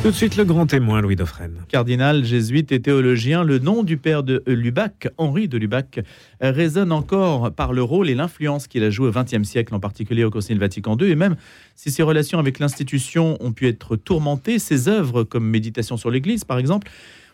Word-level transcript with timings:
Tout 0.00 0.12
de 0.12 0.16
suite, 0.16 0.36
le 0.36 0.44
grand 0.44 0.64
témoin, 0.64 1.00
Louis 1.00 1.16
Dauphren. 1.16 1.64
Cardinal, 1.68 2.24
jésuite 2.24 2.70
et 2.70 2.80
théologien, 2.80 3.42
le 3.42 3.58
nom 3.58 3.82
du 3.82 3.96
père 3.96 4.22
de 4.22 4.44
Lubac, 4.46 5.08
Henri 5.18 5.48
de 5.48 5.58
Lubac, 5.58 6.00
résonne 6.40 6.92
encore 6.92 7.50
par 7.50 7.72
le 7.72 7.82
rôle 7.82 8.08
et 8.08 8.14
l'influence 8.14 8.68
qu'il 8.68 8.84
a 8.84 8.90
joué 8.90 9.08
au 9.08 9.10
XXe 9.10 9.42
siècle, 9.42 9.74
en 9.74 9.80
particulier 9.80 10.22
au 10.22 10.30
Concile 10.30 10.60
Vatican 10.60 10.96
II. 10.96 11.10
Et 11.10 11.16
même 11.16 11.34
si 11.74 11.90
ses 11.90 12.04
relations 12.04 12.38
avec 12.38 12.60
l'institution 12.60 13.36
ont 13.40 13.50
pu 13.50 13.66
être 13.66 13.96
tourmentées, 13.96 14.60
ses 14.60 14.86
œuvres, 14.86 15.24
comme 15.24 15.44
Méditation 15.44 15.96
sur 15.96 16.10
l'Église 16.10 16.44
par 16.44 16.58
exemple, 16.58 16.88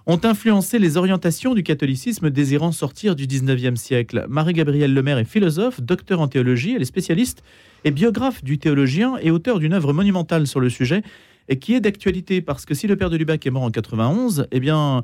ont 0.07 0.21
influencé 0.23 0.79
les 0.79 0.97
orientations 0.97 1.55
du 1.55 1.63
catholicisme 1.63 2.31
désirant 2.31 2.73
sortir 2.73 3.15
du 3.15 3.27
XIXe 3.27 3.79
siècle. 3.79 4.25
Marie-Gabrielle 4.29 4.93
Lemaire 4.93 5.19
est 5.19 5.25
philosophe, 5.25 5.81
docteur 5.83 6.21
en 6.21 6.29
théologie, 6.29 6.75
elle 6.75 6.83
est 6.83 6.87
spécialiste 6.87 7.43
et 7.85 7.91
biographe 7.91 8.43
du 8.43 8.59
théologien 8.59 9.17
et 9.23 9.31
auteur 9.31 9.59
d'une 9.59 9.75
œuvre 9.75 9.93
monumentale 9.93 10.47
sur 10.47 10.61
le 10.61 10.71
sujet 10.71 11.03
et 11.49 11.59
qui 11.59 11.75
est 11.75 11.81
d'actualité. 11.81 12.41
Parce 12.41 12.65
que 12.65 12.75
si 12.75 12.87
le 12.87 12.97
père 12.97 13.11
de 13.11 13.17
Lubac 13.17 13.47
est 13.47 13.51
mort 13.51 13.63
en 13.63 13.71
91, 13.71 14.47
eh 14.51 14.61
bien 14.61 15.03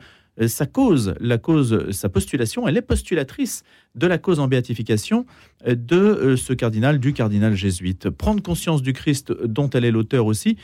sa 0.48 0.66
cause, 0.66 1.14
la 1.20 1.38
cause, 1.38 1.90
sa 1.90 2.08
postulation, 2.08 2.66
elle 2.66 2.76
est 2.76 2.82
postulatrice 2.82 3.62
de 3.94 4.06
la 4.06 4.18
cause 4.18 4.40
en 4.40 4.48
béatification 4.48 5.26
euh, 5.66 5.74
de 5.74 5.96
euh, 5.96 6.36
ce 6.36 6.52
cardinal, 6.52 6.98
du 6.98 7.12
cardinal 7.12 7.54
jésuite. 7.54 8.08
Prendre 8.08 8.42
conscience 8.42 8.82
du 8.82 8.92
Christ 8.92 9.32
dont 9.32 9.68
elle 9.70 9.84
est 9.84 9.90
l'auteur 9.90 10.26
aussi, 10.26 10.56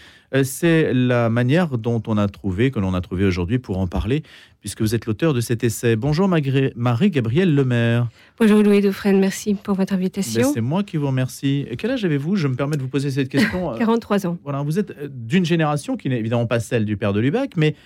c'est 0.43 0.93
la 0.93 1.31
manière 1.31 1.79
dont 1.79 2.03
on 2.07 2.19
a 2.19 2.27
trouvé, 2.29 2.71
que 2.71 2.79
l'on 2.79 2.95
a 2.95 3.01
trouvé 3.01 3.25
aujourd'hui 3.25 3.59
pour 3.59 3.79
en 3.79 3.87
parler, 3.87 4.23
puisque 4.61 4.83
vous 4.83 4.95
êtes 4.95 5.07
l'auteur 5.07 5.33
de 5.33 5.41
cet 5.41 5.63
essai. 5.65 5.97
Bonjour 5.97 6.29
Marie-Gabrielle 6.29 7.55
Lemaire. 7.55 8.09
Bonjour 8.39 8.63
Louis 8.63 8.83
Dauphren, 8.83 9.19
merci 9.19 9.55
pour 9.55 9.77
votre 9.77 9.95
invitation. 9.95 10.43
Ben, 10.43 10.51
c'est 10.53 10.61
moi 10.61 10.83
qui 10.83 10.97
vous 10.97 11.07
remercie. 11.07 11.67
Quel 11.79 11.93
âge 11.93 12.05
avez-vous? 12.05 12.37
Je 12.37 12.49
me 12.49 12.57
permets 12.57 12.77
de 12.77 12.83
vous 12.83 12.89
poser 12.89 13.11
cette 13.11 13.29
question. 13.29 13.73
43 13.79 14.27
ans. 14.27 14.39
Voilà, 14.43 14.63
vous 14.63 14.79
êtes 14.79 14.93
d'une 15.09 15.45
génération 15.45 15.97
qui 15.97 16.09
n'est 16.09 16.19
évidemment 16.19 16.47
pas 16.47 16.61
celle 16.61 16.85
du 16.85 16.97
père 16.97 17.13
de 17.13 17.21
Lubac, 17.21 17.57
mais 17.57 17.77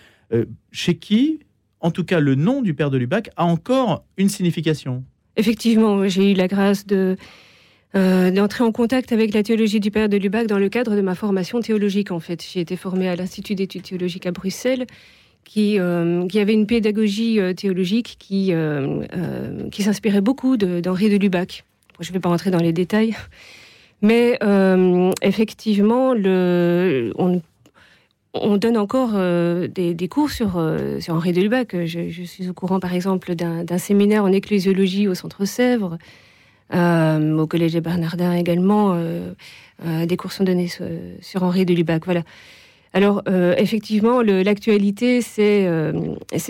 chez 0.72 0.96
qui 0.96 1.40
en 1.80 1.90
tout 1.90 2.04
cas 2.04 2.20
le 2.20 2.34
nom 2.34 2.62
du 2.62 2.74
père 2.74 2.90
de 2.90 2.98
Lubac, 2.98 3.30
a 3.36 3.44
encore 3.44 4.04
une 4.16 4.28
signification. 4.28 5.04
Effectivement, 5.36 6.06
j'ai 6.08 6.32
eu 6.32 6.34
la 6.34 6.48
grâce 6.48 6.86
de 6.86 7.16
euh, 7.96 8.30
d'entrer 8.30 8.62
en 8.62 8.70
contact 8.70 9.10
avec 9.10 9.34
la 9.34 9.42
théologie 9.42 9.80
du 9.80 9.90
père 9.90 10.08
de 10.08 10.16
Lubac 10.16 10.46
dans 10.46 10.58
le 10.58 10.68
cadre 10.68 10.94
de 10.94 11.00
ma 11.00 11.16
formation 11.16 11.60
théologique. 11.60 12.12
En 12.12 12.20
fait, 12.20 12.44
j'ai 12.52 12.60
été 12.60 12.76
formée 12.76 13.08
à 13.08 13.16
l'Institut 13.16 13.56
d'études 13.56 13.82
théologiques 13.82 14.26
à 14.26 14.30
Bruxelles, 14.30 14.86
qui, 15.44 15.80
euh, 15.80 16.24
qui 16.28 16.38
avait 16.38 16.52
une 16.52 16.66
pédagogie 16.66 17.40
euh, 17.40 17.52
théologique 17.52 18.16
qui, 18.20 18.52
qui 19.72 19.82
s'inspirait 19.82 20.20
beaucoup 20.20 20.56
d'Henri 20.56 21.08
de, 21.10 21.16
Lubac. 21.16 21.64
je 21.98 22.10
ne 22.10 22.12
vais 22.12 22.20
pas 22.20 22.28
rentrer 22.28 22.52
dans 22.52 22.60
les 22.60 22.72
détails, 22.72 23.16
mais 24.02 24.38
effectivement, 25.22 26.14
le, 26.14 27.12
on 27.16 27.42
on 28.34 28.56
donne 28.56 28.76
encore 28.76 29.12
euh, 29.14 29.66
des, 29.66 30.08
cours 30.08 30.30
sur, 30.30 30.56
euh, 30.56 31.00
sur 31.00 31.14
Henri 31.14 31.32
de 31.32 31.40
Lubac. 31.40 31.74
Je, 31.86 32.22
suis 32.24 32.48
au 32.48 32.52
courant, 32.52 32.80
par 32.80 32.94
exemple, 32.94 33.34
d'un 33.34 33.78
séminaire 33.78 34.24
en 34.24 34.32
ecclésiologie 34.32 35.08
au 35.08 35.14
Centre 35.14 35.44
Sèvres, 35.44 35.98
euh, 36.72 37.38
au 37.38 37.46
Collège 37.46 37.72
des 37.72 37.80
Bernardins 37.80 38.34
également. 38.34 38.96
des 39.84 40.16
cours 40.16 40.32
sont 40.32 40.44
donnés 40.44 40.68
sur, 41.20 41.42
Henri 41.42 41.64
de 41.64 41.74
Lubac. 41.74 42.04
Voilà. 42.04 42.22
Alors, 42.92 43.22
effectivement, 43.56 44.22
l'actualité, 44.22 45.22
c'est 45.22 45.66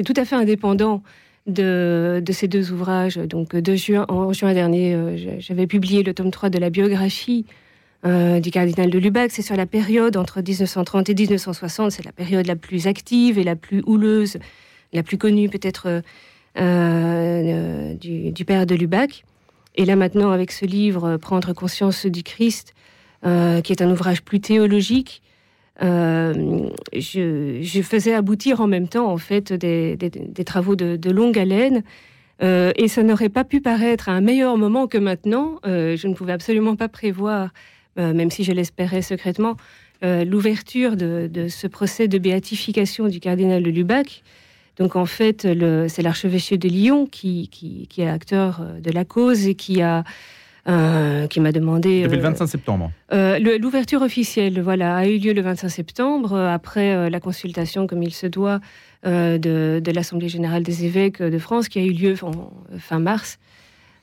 tout 0.05 0.15
à 0.17 0.25
fait 0.25 0.37
indépendant 0.37 1.03
de, 1.47 2.23
ces 2.31 2.49
deux 2.49 2.73
ouvrages. 2.73 3.17
Donc, 3.17 3.57
de 3.57 3.75
juin, 3.75 4.05
en 4.09 4.33
juin 4.35 4.53
dernier, 4.53 5.39
j'avais 5.39 5.67
publié 5.67 6.03
le 6.03 6.13
tome 6.13 6.31
3 6.31 6.51
de 6.51 6.59
la 6.59 6.69
biographie 6.69 7.47
euh, 8.07 8.41
du 8.41 8.51
cardinal 8.51 8.89
de 8.89 8.99
Lubac. 8.99 9.31
C'est 9.31 9.43
sur 9.43 9.57
la 9.57 9.67
période 9.67 10.17
entre 10.17 10.41
1930 10.41 11.11
et 11.11 11.15
1960. 11.15 11.93
C'est 11.93 12.05
la 12.05 12.13
période 12.13 12.47
la 12.47 12.57
plus 12.57 12.87
active 12.87 13.39
et 13.39 13.45
la 13.45 13.57
plus 13.57 13.83
houleuse, 13.85 14.39
la 14.95 15.03
plus 15.03 15.19
connue 15.19 15.51
peut-être 15.51 15.87
euh, 15.87 16.01
euh, 16.57 17.95
du, 17.95 18.45
père 18.47 18.65
de 18.65 18.75
Lubac. 18.75 19.25
Et 19.75 19.85
là 19.85 19.97
maintenant, 19.97 20.31
avec 20.31 20.51
ce 20.51 20.65
livre, 20.65 21.19
Prendre 21.19 21.53
conscience 21.53 22.07
du 22.07 22.23
Christ, 22.23 22.73
qui 23.23 23.29
est 23.73 23.83
un 23.83 23.91
ouvrage 23.91 24.23
plus 24.23 24.41
théologique, 24.41 25.21
je, 25.83 27.81
faisais 27.83 28.15
aboutir 28.15 28.63
en 28.63 28.67
même 28.67 28.89
temps 28.89 29.13
en 29.13 29.19
fait 29.19 29.53
des, 29.53 30.45
travaux 30.47 30.75
de, 30.75 31.11
longue 31.11 31.39
haleine. 31.39 31.83
et 32.41 32.89
ça 32.89 33.03
n'aurait 33.03 33.29
pas 33.29 33.45
pu 33.45 33.61
paraître 33.61 34.09
à 34.09 34.13
un 34.13 34.23
meilleur 34.23 34.57
moment 34.57 34.87
que 34.87 34.99
maintenant. 34.99 35.61
je 35.65 36.07
ne 36.09 36.15
pouvais 36.15 36.33
absolument 36.33 36.77
pas 36.77 36.89
prévoir 36.89 37.51
même 37.97 38.31
si 38.31 38.45
je 38.45 38.53
l'espérais 38.53 39.03
secrètement, 39.03 39.57
euh, 40.03 40.25
l'ouverture 40.25 40.97
de, 40.97 41.49
ce 41.49 41.67
procès 41.67 42.09
de 42.09 42.17
béatification 42.17 43.09
du 43.09 43.21
cardinal 43.21 43.63
de 43.63 43.71
Lubac. 43.71 44.23
Donc 44.79 44.97
en 44.97 45.05
fait, 45.05 45.47
c'est 45.89 46.03
l'archevêché 46.03 46.57
de 46.57 46.69
Lyon 46.69 47.07
qui, 47.07 47.49
qui, 47.51 48.01
est 48.01 48.09
acteur 48.09 48.63
euh, 48.63 48.81
de 48.81 48.91
la 48.91 49.05
cause 49.05 49.47
et 49.47 49.55
qui 49.55 49.83
a 49.83 50.05
qui 51.31 51.41
m'a 51.41 51.51
demandé. 51.51 52.03
Depuis 52.03 52.19
le 52.19 52.23
25 52.23 52.47
septembre. 52.47 52.93
L'ouverture 53.11 54.03
officielle, 54.03 54.61
voilà, 54.61 54.95
a 54.95 55.07
eu 55.07 55.19
lieu 55.19 55.33
le 55.33 55.41
25 55.41 55.69
septembre 55.69 56.39
après 56.39 57.11
la 57.11 57.19
consultation, 57.19 57.89
comme 57.89 58.05
il 58.05 58.15
se 58.15 58.29
doit, 58.29 58.61
de, 59.05 59.81
de 59.83 59.91
l'Assemblée 59.91 60.29
générale 60.29 60.63
des 60.63 60.85
évêques 60.85 61.21
de 61.21 61.39
France, 61.41 61.69
qui 61.69 61.81
a 61.81 61.83
eu 61.83 61.91
lieu 61.91 62.15
en, 62.23 62.53
fin 62.79 63.01
mars. 63.01 63.41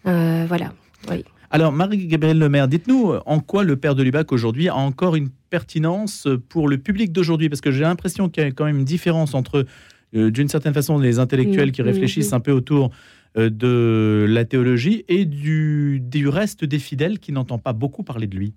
voilà. 0.03 0.73
Oui. 1.09 1.23
Alors, 1.49 1.71
Marie-Gabrielle 1.71 2.39
Lemaire, 2.39 2.67
dites-nous 2.67 3.11
euh, 3.11 3.21
en 3.25 3.39
quoi 3.39 3.63
le 3.63 3.77
père 3.77 3.95
de 3.95 4.03
Lubac 4.03 4.31
aujourd'hui 4.33 4.67
a 4.67 4.75
encore 4.75 5.15
une 5.15 5.29
pertinence 5.49 6.27
pour 6.49 6.67
le 6.67 6.77
public 6.77 7.13
d'aujourd'hui? 7.13 7.47
Parce 7.47 7.61
que 7.61 7.71
j'ai 7.71 7.83
l'impression 7.83 8.27
qu'il 8.27 8.43
y 8.43 8.45
a 8.45 8.51
quand 8.51 8.65
même 8.65 8.79
une 8.79 8.85
différence 8.85 9.33
entre, 9.33 9.65
euh, 10.13 10.29
d'une 10.29 10.49
certaine 10.49 10.73
façon, 10.73 10.99
les 10.99 11.19
intellectuels 11.19 11.71
qui 11.71 11.81
réfléchissent 11.81 12.33
un 12.33 12.41
peu 12.41 12.51
autour 12.51 12.91
euh, 13.37 13.49
de 13.49 14.25
la 14.27 14.43
théologie 14.43 15.05
et 15.07 15.23
du, 15.23 16.01
du 16.01 16.27
reste 16.27 16.65
des 16.65 16.79
fidèles 16.79 17.17
qui 17.17 17.31
n'entendent 17.31 17.63
pas 17.63 17.73
beaucoup 17.73 18.03
parler 18.03 18.27
de 18.27 18.35
lui. 18.35 18.53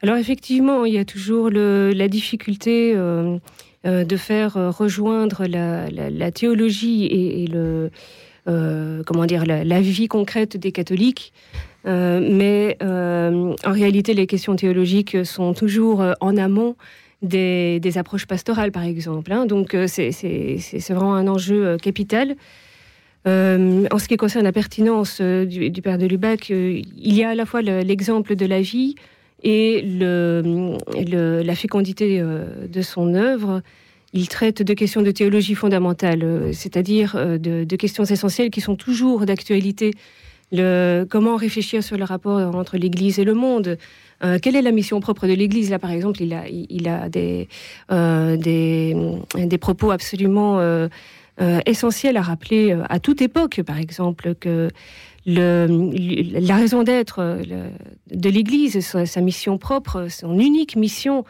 Alors, 0.00 0.16
effectivement, 0.16 0.84
il 0.84 0.94
y 0.94 0.98
a 0.98 1.04
toujours 1.04 1.50
la 1.50 2.08
difficulté. 2.08 2.94
de 2.94 4.16
faire 4.16 4.54
rejoindre 4.76 5.46
la, 5.46 6.30
théologie 6.30 7.06
et, 7.06 7.46
le, 7.46 7.90
comment 8.46 9.26
dire, 9.26 9.44
la, 9.46 9.80
vie 9.80 10.08
concrète 10.08 10.56
des 10.56 10.72
catholiques 10.72 11.32
euh, 11.86 12.20
mais 12.20 12.76
euh, 12.82 13.54
en 13.64 13.72
réalité, 13.72 14.14
les 14.14 14.26
questions 14.26 14.56
théologiques 14.56 15.24
sont 15.24 15.54
toujours 15.54 16.02
euh, 16.02 16.12
en 16.20 16.36
amont 16.36 16.76
des, 17.22 17.80
approches 17.96 18.26
pastorales, 18.26 18.72
par 18.72 18.82
exemple. 18.82 19.32
Hein. 19.32 19.46
Donc, 19.46 19.76
c'est 19.86 20.10
vraiment 20.90 21.14
un 21.14 21.28
enjeu 21.28 21.76
capital. 21.78 22.36
en 23.24 23.98
ce 23.98 24.08
qui 24.08 24.16
concerne 24.16 24.44
la 24.44 24.52
pertinence 24.52 25.20
du, 25.20 25.82
père 25.82 25.98
de 25.98 26.06
Lubac, 26.06 26.50
il 26.50 26.84
y 27.14 27.24
a 27.24 27.30
à 27.30 27.34
la 27.34 27.46
fois 27.46 27.62
l'exemple 27.62 28.36
de 28.36 28.46
la 28.46 28.60
vie 28.60 28.96
et 29.42 29.82
le, 29.82 31.42
la 31.42 31.54
fécondité 31.54 32.20
de 32.20 32.82
son 32.82 33.14
œuvre. 33.14 33.62
Il 34.16 34.28
traite 34.28 34.62
de 34.62 34.74
questions 34.74 35.02
de 35.02 35.10
théologie 35.10 35.54
fondamentale, 35.54 36.50
c'est-à-dire 36.52 37.14
de, 37.38 37.76
questions 37.76 38.04
essentielles 38.04 38.50
qui 38.50 38.62
sont 38.62 38.74
toujours 38.74 39.26
d'actualité. 39.26 39.92
Comment 40.52 41.36
réfléchir 41.36 41.84
sur 41.84 41.98
le 41.98 42.04
rapport 42.04 42.54
entre 42.56 42.78
l'Église 42.78 43.18
et 43.18 43.24
le 43.24 43.34
monde? 43.34 43.76
Euh, 44.24 44.38
quelle 44.40 44.56
est 44.56 44.62
la 44.62 44.72
mission 44.72 45.00
propre 45.00 45.26
de 45.26 45.32
l'Église? 45.32 45.70
Là, 45.70 45.78
par 45.78 45.90
exemple, 45.90 46.22
il 46.22 46.32
a, 46.32 47.02
a 47.02 47.08
des, 47.08 47.48
euh, 47.92 48.36
des, 48.36 49.58
propos 49.58 49.90
absolument 49.90 50.58
euh, 50.60 50.88
essentiels 51.66 52.16
à 52.16 52.22
rappeler 52.22 52.76
à 52.88 52.98
toute 52.98 53.20
époque, 53.20 53.60
par 53.62 53.78
exemple, 53.78 54.34
que 54.34 54.70
la 55.26 56.56
raison 56.56 56.82
d'être 56.84 57.38
de 58.10 58.28
l'Église, 58.28 58.80
sa, 58.80 59.20
mission 59.20 59.58
propre, 59.58 60.06
son 60.08 60.38
unique 60.38 60.76
mission, 60.76 61.24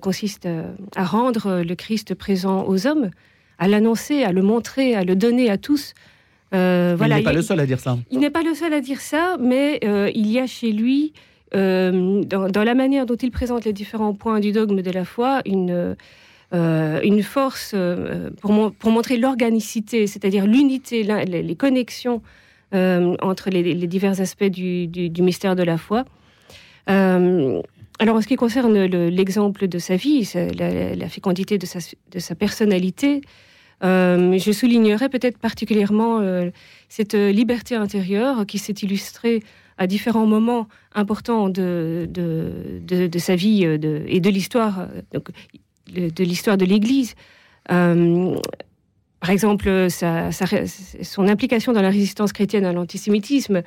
consiste 0.00 0.48
à 0.94 1.04
rendre 1.04 1.62
le 1.62 1.74
Christ 1.74 2.14
présent 2.14 2.64
aux 2.66 2.86
hommes, 2.86 3.10
à 3.58 3.68
l'annoncer, 3.68 4.22
à 4.22 4.32
le 4.32 4.42
montrer, 4.42 4.94
à 4.94 5.04
le 5.04 5.16
donner 5.16 5.50
à 5.50 5.58
tous. 5.58 5.94
Euh, 6.54 6.96
il 7.00 7.08
n'est 7.08 7.22
pas 7.22 7.32
le 7.32 7.42
seul 7.42 7.60
à 7.60 7.66
dire 7.66 7.80
ça. 7.80 7.98
Il 8.10 8.20
n'est 8.20 8.30
pas 8.30 8.42
le 8.42 8.54
seul 8.54 8.72
à 8.72 8.80
dire 8.80 9.00
ça, 9.00 9.36
mais 9.40 9.80
euh, 9.84 10.10
il 10.14 10.30
y 10.30 10.38
a 10.38 10.46
chez 10.46 10.72
lui, 10.72 11.12
euh, 11.54 12.22
dans, 12.24 12.64
la 12.64 12.74
manière 12.74 13.06
dont 13.06 13.16
il 13.16 13.30
présente 13.30 13.64
les 13.64 13.72
différents 13.72 14.14
points 14.14 14.40
du 14.40 14.52
dogme 14.52 14.82
de 14.82 14.90
la 14.90 15.04
foi, 15.04 15.42
une, 15.44 15.96
une 16.52 17.22
force 17.22 17.74
pour, 18.40 18.72
pour, 18.72 18.90
montrer 18.90 19.16
l'organicité, 19.16 20.06
c'est-à-dire 20.06 20.46
l'unité, 20.46 21.02
les, 21.02 21.56
connexions 21.56 22.22
entre 22.72 23.50
les, 23.50 23.86
divers 23.86 24.20
aspects 24.20 24.44
du, 24.44 24.86
du, 24.86 25.22
mystère 25.22 25.56
de 25.56 25.62
la 25.62 25.78
foi. 25.78 26.04
Alors, 27.98 28.16
en 28.16 28.20
ce 28.20 28.26
qui 28.26 28.36
concerne 28.36 28.84
l'exemple 28.84 29.68
de 29.68 29.78
sa 29.78 29.96
vie, 29.96 30.30
la, 30.58 31.08
fécondité 31.08 31.56
de 31.56 31.66
sa, 31.66 32.34
personnalité, 32.34 33.22
euh, 33.84 34.38
je 34.38 34.52
soulignerai 34.52 35.08
peut-être 35.08 35.38
particulièrement 35.38 36.20
euh, 36.20 36.50
cette 36.88 37.14
liberté 37.14 37.74
intérieure 37.74 38.46
qui 38.46 38.58
s'est 38.58 38.74
illustrée 38.82 39.42
à 39.78 39.86
différents 39.86 40.26
moments 40.26 40.68
importants 40.94 41.48
de, 41.50 42.08
sa 43.18 43.36
vie 43.36 43.64
euh, 43.64 44.04
et 44.06 44.20
de 44.20 44.30
l'histoire 44.30 44.88
de 45.88 46.64
l'Église. 46.64 47.14
par 47.66 49.30
exemple, 49.30 49.88
son 49.90 51.28
implication 51.28 51.72
dans 51.72 51.82
la 51.82 51.90
résistance 51.90 52.32
chrétienne 52.32 52.66
à 52.66 52.72
l'antisémitisme, 52.72 53.62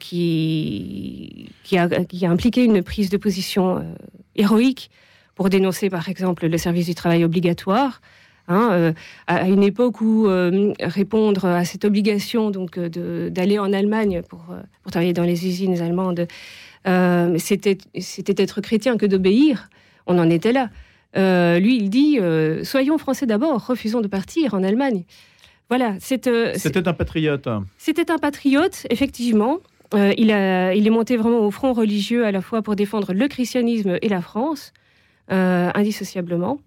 qui, 0.00 1.48
qui, 1.64 1.78
a, 1.78 1.88
impliqué 2.22 2.64
une 2.64 2.82
prise 2.82 3.10
de 3.10 3.16
position 3.16 3.84
héroïque 4.34 4.90
pour 5.34 5.50
dénoncer, 5.50 5.90
par 5.90 6.08
exemple, 6.08 6.46
le 6.46 6.58
service 6.58 6.86
du 6.86 6.94
travail 6.94 7.24
obligatoire. 7.24 8.00
Hein, 8.48 8.70
euh, 8.72 8.92
à 9.26 9.48
une 9.48 9.64
époque 9.64 10.00
où 10.00 10.28
euh, 10.28 10.72
répondre 10.80 11.46
à 11.46 11.64
cette 11.64 11.84
obligation 11.84 12.52
donc 12.52 12.78
euh, 12.78 13.28
d'aller 13.28 13.58
en 13.58 13.72
Allemagne 13.72 14.22
pour, 14.22 14.44
travailler 14.88 15.12
dans 15.12 15.24
les 15.24 15.46
usines 15.46 15.80
allemandes, 15.80 16.28
c'était 17.38 17.78
être 18.38 18.60
chrétien 18.60 18.96
que 18.96 19.06
d'obéir. 19.06 19.68
On 20.06 20.18
en 20.18 20.30
était 20.30 20.52
là. 20.52 20.70
lui, 21.58 21.76
il 21.76 21.90
dit 21.90 22.20
soyons 22.62 22.98
français 22.98 23.26
d'abord, 23.26 23.66
refusons 23.66 24.00
de 24.00 24.06
partir 24.06 24.54
en 24.54 24.62
Allemagne. 24.62 25.04
Voilà, 25.68 25.96
c'était 25.98 26.86
un 26.86 26.92
patriote. 26.92 27.48
C'était 27.78 28.10
un 28.10 28.18
patriote, 28.18 28.86
effectivement. 28.90 29.58
il, 29.94 30.30
a, 30.30 30.74
il 30.74 30.86
est 30.86 30.90
monté 30.90 31.16
vraiment 31.16 31.40
au 31.40 31.50
front 31.50 31.72
religieux 31.72 32.24
à 32.24 32.30
la 32.30 32.40
fois 32.40 32.62
pour 32.62 32.76
défendre 32.76 33.12
le 33.12 33.26
christianisme 33.28 33.98
et 34.00 34.08
la 34.08 34.20
France. 34.20 34.72
Euh, 35.32 35.70
indissociablement. 35.74 36.60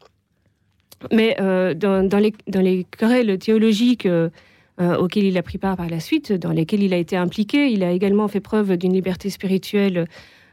Mais 1.13 1.37
euh, 1.39 1.73
dans, 1.73 2.01
les, 2.19 2.33
dans, 2.49 2.59
les, 2.59 2.83
querelles 2.83 3.39
théologiques 3.39 4.05
euh, 4.05 4.29
auxquelles 4.77 5.23
il 5.23 5.37
a 5.37 5.43
pris 5.43 5.57
part 5.57 5.77
par 5.77 5.87
la 5.87 6.01
suite, 6.01 6.33
dans 6.33 6.51
lesquelles 6.51 6.83
il 6.83 6.93
a 6.93 6.97
été 6.97 7.15
impliqué, 7.15 7.71
il 7.71 7.83
a 7.83 7.91
également 7.91 8.27
fait 8.27 8.41
preuve 8.41 8.75
d'une 8.75 8.91
liberté 8.91 9.29
spirituelle, 9.29 10.07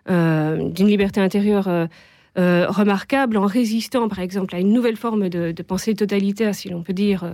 d'une 0.09 0.87
liberté 0.87 1.21
intérieure 1.21 1.89
remarquable 2.37 3.37
en 3.37 3.47
résistant, 3.47 4.09
par 4.09 4.21
exemple, 4.21 4.55
à 4.55 4.61
une 4.61 4.73
nouvelle 4.73 4.97
forme 4.97 5.29
de, 5.29 5.63
pensée 5.63 5.95
totalitaire, 5.95 6.55
si 6.55 6.69
l'on 6.69 6.83
peut 6.83 6.93
dire, 6.93 7.25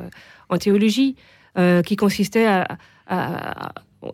en 0.48 0.58
théologie, 0.58 1.16
qui 1.84 1.96
consistait 1.96 2.46
à, 2.46 2.78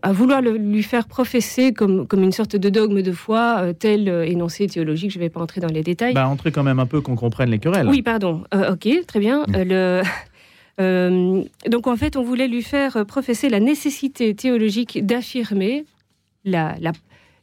à 0.02 0.12
vouloir 0.12 0.42
lui 0.42 0.82
faire 0.82 1.06
professer 1.06 1.72
comme, 1.72 2.06
comme 2.06 2.22
une 2.22 2.32
sorte 2.32 2.56
de 2.56 2.68
dogme 2.68 3.02
de 3.02 3.12
foi, 3.12 3.58
euh, 3.60 3.72
tel 3.72 4.08
euh, 4.08 4.26
énoncé 4.26 4.66
théologique, 4.66 5.10
je 5.10 5.18
ne 5.18 5.24
vais 5.24 5.30
pas 5.30 5.40
entrer 5.40 5.60
dans 5.60 5.68
les 5.68 5.82
détails. 5.82 6.14
Bah, 6.14 6.28
entrer 6.28 6.52
quand 6.52 6.62
même 6.62 6.78
un 6.78 6.86
peu 6.86 7.00
qu'on 7.00 7.16
comprenne 7.16 7.50
les 7.50 7.58
querelles. 7.58 7.88
Oui, 7.88 8.02
pardon. 8.02 8.44
Euh, 8.54 8.72
ok, 8.72 8.88
très 9.06 9.20
bien. 9.20 9.44
Mm. 9.48 10.02
le, 10.78 11.44
donc 11.68 11.86
en 11.86 11.96
fait, 11.96 12.16
on 12.16 12.22
voulait 12.22 12.48
lui 12.48 12.62
faire 12.62 13.04
professer 13.06 13.48
la 13.48 13.60
nécessité 13.60 14.34
théologique 14.34 15.04
d'affirmer 15.04 15.84
la, 16.44 16.76
la, 16.80 16.92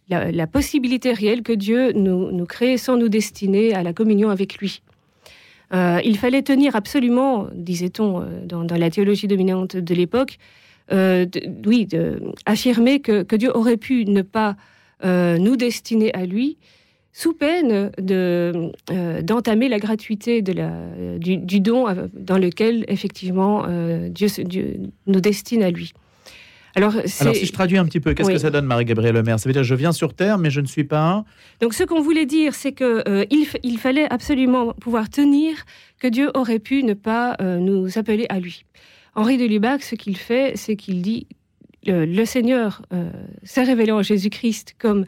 la, 0.09 0.47
possibilité 0.47 1.13
réelle 1.13 1.41
que 1.41 1.53
Dieu 1.53 1.91
nous, 1.93 2.45
crée 2.45 2.77
sans 2.77 2.97
nous 2.97 3.09
destiner 3.09 3.73
à 3.73 3.83
la 3.83 3.93
communion 3.93 4.29
avec 4.29 4.57
lui. 4.57 4.81
il 5.73 6.17
fallait 6.17 6.43
tenir 6.43 6.75
absolument, 6.75 7.47
disait-on 7.53 8.23
dans, 8.45 8.63
dans, 8.63 8.77
la 8.77 8.89
théologie 8.89 9.27
dominante 9.27 9.75
de 9.75 9.95
l'époque, 9.95 10.37
euh, 10.91 11.25
oui, 11.65 11.87
affirmer 12.45 12.99
que, 12.99 13.35
Dieu 13.35 13.55
aurait 13.55 13.77
pu 13.77 14.05
ne 14.05 14.21
pas 14.21 14.55
euh, 15.03 15.37
nous 15.37 15.55
destiner 15.55 16.13
à 16.13 16.25
lui, 16.25 16.57
sous 17.11 17.33
peine 17.33 17.91
de, 17.97 18.71
euh, 18.91 19.21
d'entamer 19.21 19.69
la 19.69 19.79
gratuité 19.79 20.41
du, 20.41 21.59
don 21.59 21.85
dans 22.13 22.37
lequel, 22.37 22.85
effectivement, 22.87 23.65
Dieu, 24.09 24.27
nous 25.07 25.21
destine 25.21 25.63
à 25.63 25.71
lui. 25.71 25.93
Alors, 26.75 26.93
si 27.05 27.45
je 27.45 27.51
traduis 27.53 27.77
un 27.77 27.85
petit 27.85 27.99
peu, 27.99 28.13
qu'est-ce 28.13 28.29
que 28.29 28.37
ça 28.37 28.49
donne, 28.49 28.65
Marie-Gabrielle 28.65 29.15
Lemaire? 29.15 29.39
Ça 29.39 29.47
veut 29.47 29.53
dire 29.53 29.63
je 29.63 29.75
viens 29.75 29.93
sur 29.93 30.13
Terre, 30.13 30.37
mais 30.37 30.49
je 30.49 30.61
ne 30.61 30.67
suis 30.67 30.83
pas 30.83 31.01
un. 31.01 31.25
Donc, 31.61 31.73
ce 31.73 31.83
qu'on 31.83 32.01
voulait 32.01 32.25
dire, 32.25 32.53
c'est 32.53 32.73
que 32.73 33.25
il, 33.29 33.47
il, 33.63 33.77
fallait 33.77 34.11
absolument 34.11 34.73
pouvoir 34.73 35.09
tenir 35.09 35.65
que 35.99 36.07
Dieu 36.07 36.31
aurait 36.33 36.59
pu 36.59 36.83
ne 36.83 36.93
pas 36.93 37.37
nous 37.39 37.97
appeler 37.97 38.25
à 38.29 38.39
lui. 38.39 38.65
Henri 39.15 39.37
de 39.37 39.45
Lubac, 39.45 39.81
ce 39.81 39.95
qu'il 39.95 40.17
fait, 40.17 40.53
c'est 40.55 40.75
qu'il 40.75 41.01
dit 41.01 41.27
le, 41.85 42.25
Seigneur 42.25 42.81
euh, 42.93 43.09
s'est 43.43 43.63
révélé 43.63 43.91
en 43.91 44.01
Jésus-Christ 44.01 44.75
comme 44.77 45.05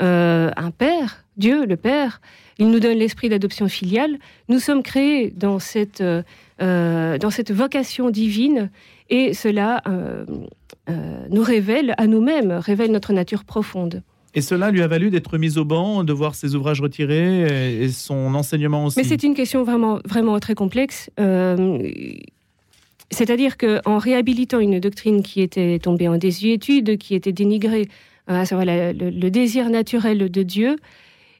euh, 0.00 0.50
un 0.56 0.70
Père, 0.70 1.24
Dieu, 1.36 1.64
le 1.64 1.76
Père. 1.76 2.20
Il 2.58 2.70
nous 2.70 2.80
donne 2.80 2.98
l'esprit 2.98 3.28
d'adoption 3.28 3.68
filiale. 3.68 4.18
Nous 4.48 4.58
sommes 4.58 4.82
créés 4.82 5.30
dans 5.30 5.58
cette, 5.58 6.00
euh, 6.00 7.18
dans 7.18 7.30
cette 7.30 7.52
vocation 7.52 8.10
divine 8.10 8.70
et 9.10 9.32
cela 9.32 9.82
nous 11.30 11.42
révèle 11.42 11.94
à 11.98 12.06
nous-mêmes, 12.06 12.52
révèle 12.52 12.90
notre 12.90 13.12
nature 13.12 13.44
profonde. 13.44 14.02
Et 14.34 14.40
cela 14.40 14.70
lui 14.70 14.82
a 14.82 14.86
valu 14.86 15.10
d'être 15.10 15.36
mis 15.38 15.58
au 15.58 15.64
banc, 15.64 16.04
de 16.04 16.12
voir 16.12 16.34
ses 16.34 16.54
ouvrages 16.54 16.80
retirés 16.80 17.82
et 17.82 17.88
son 17.88 18.34
enseignement 18.34 18.84
aussi. 18.84 18.98
Mais 18.98 19.04
c'est 19.04 19.22
une 19.22 19.34
question 19.34 19.64
vraiment, 19.64 20.00
vraiment 20.04 20.38
très 20.38 20.54
complexe. 20.54 21.10
C'est-à-dire 23.10 23.56
qu'en 23.56 23.98
réhabilitant 23.98 24.60
une 24.60 24.80
doctrine 24.80 25.22
qui 25.22 25.40
était 25.40 25.78
tombée 25.78 26.08
en 26.08 26.18
désuétude, 26.18 26.98
qui 26.98 27.14
était 27.14 27.32
dénigrée, 27.32 27.88
euh, 28.28 28.40
à 28.40 28.44
savoir 28.44 28.66
le, 28.66 29.28
désir 29.30 29.70
naturel 29.70 30.30
de 30.30 30.42
Dieu, 30.42 30.76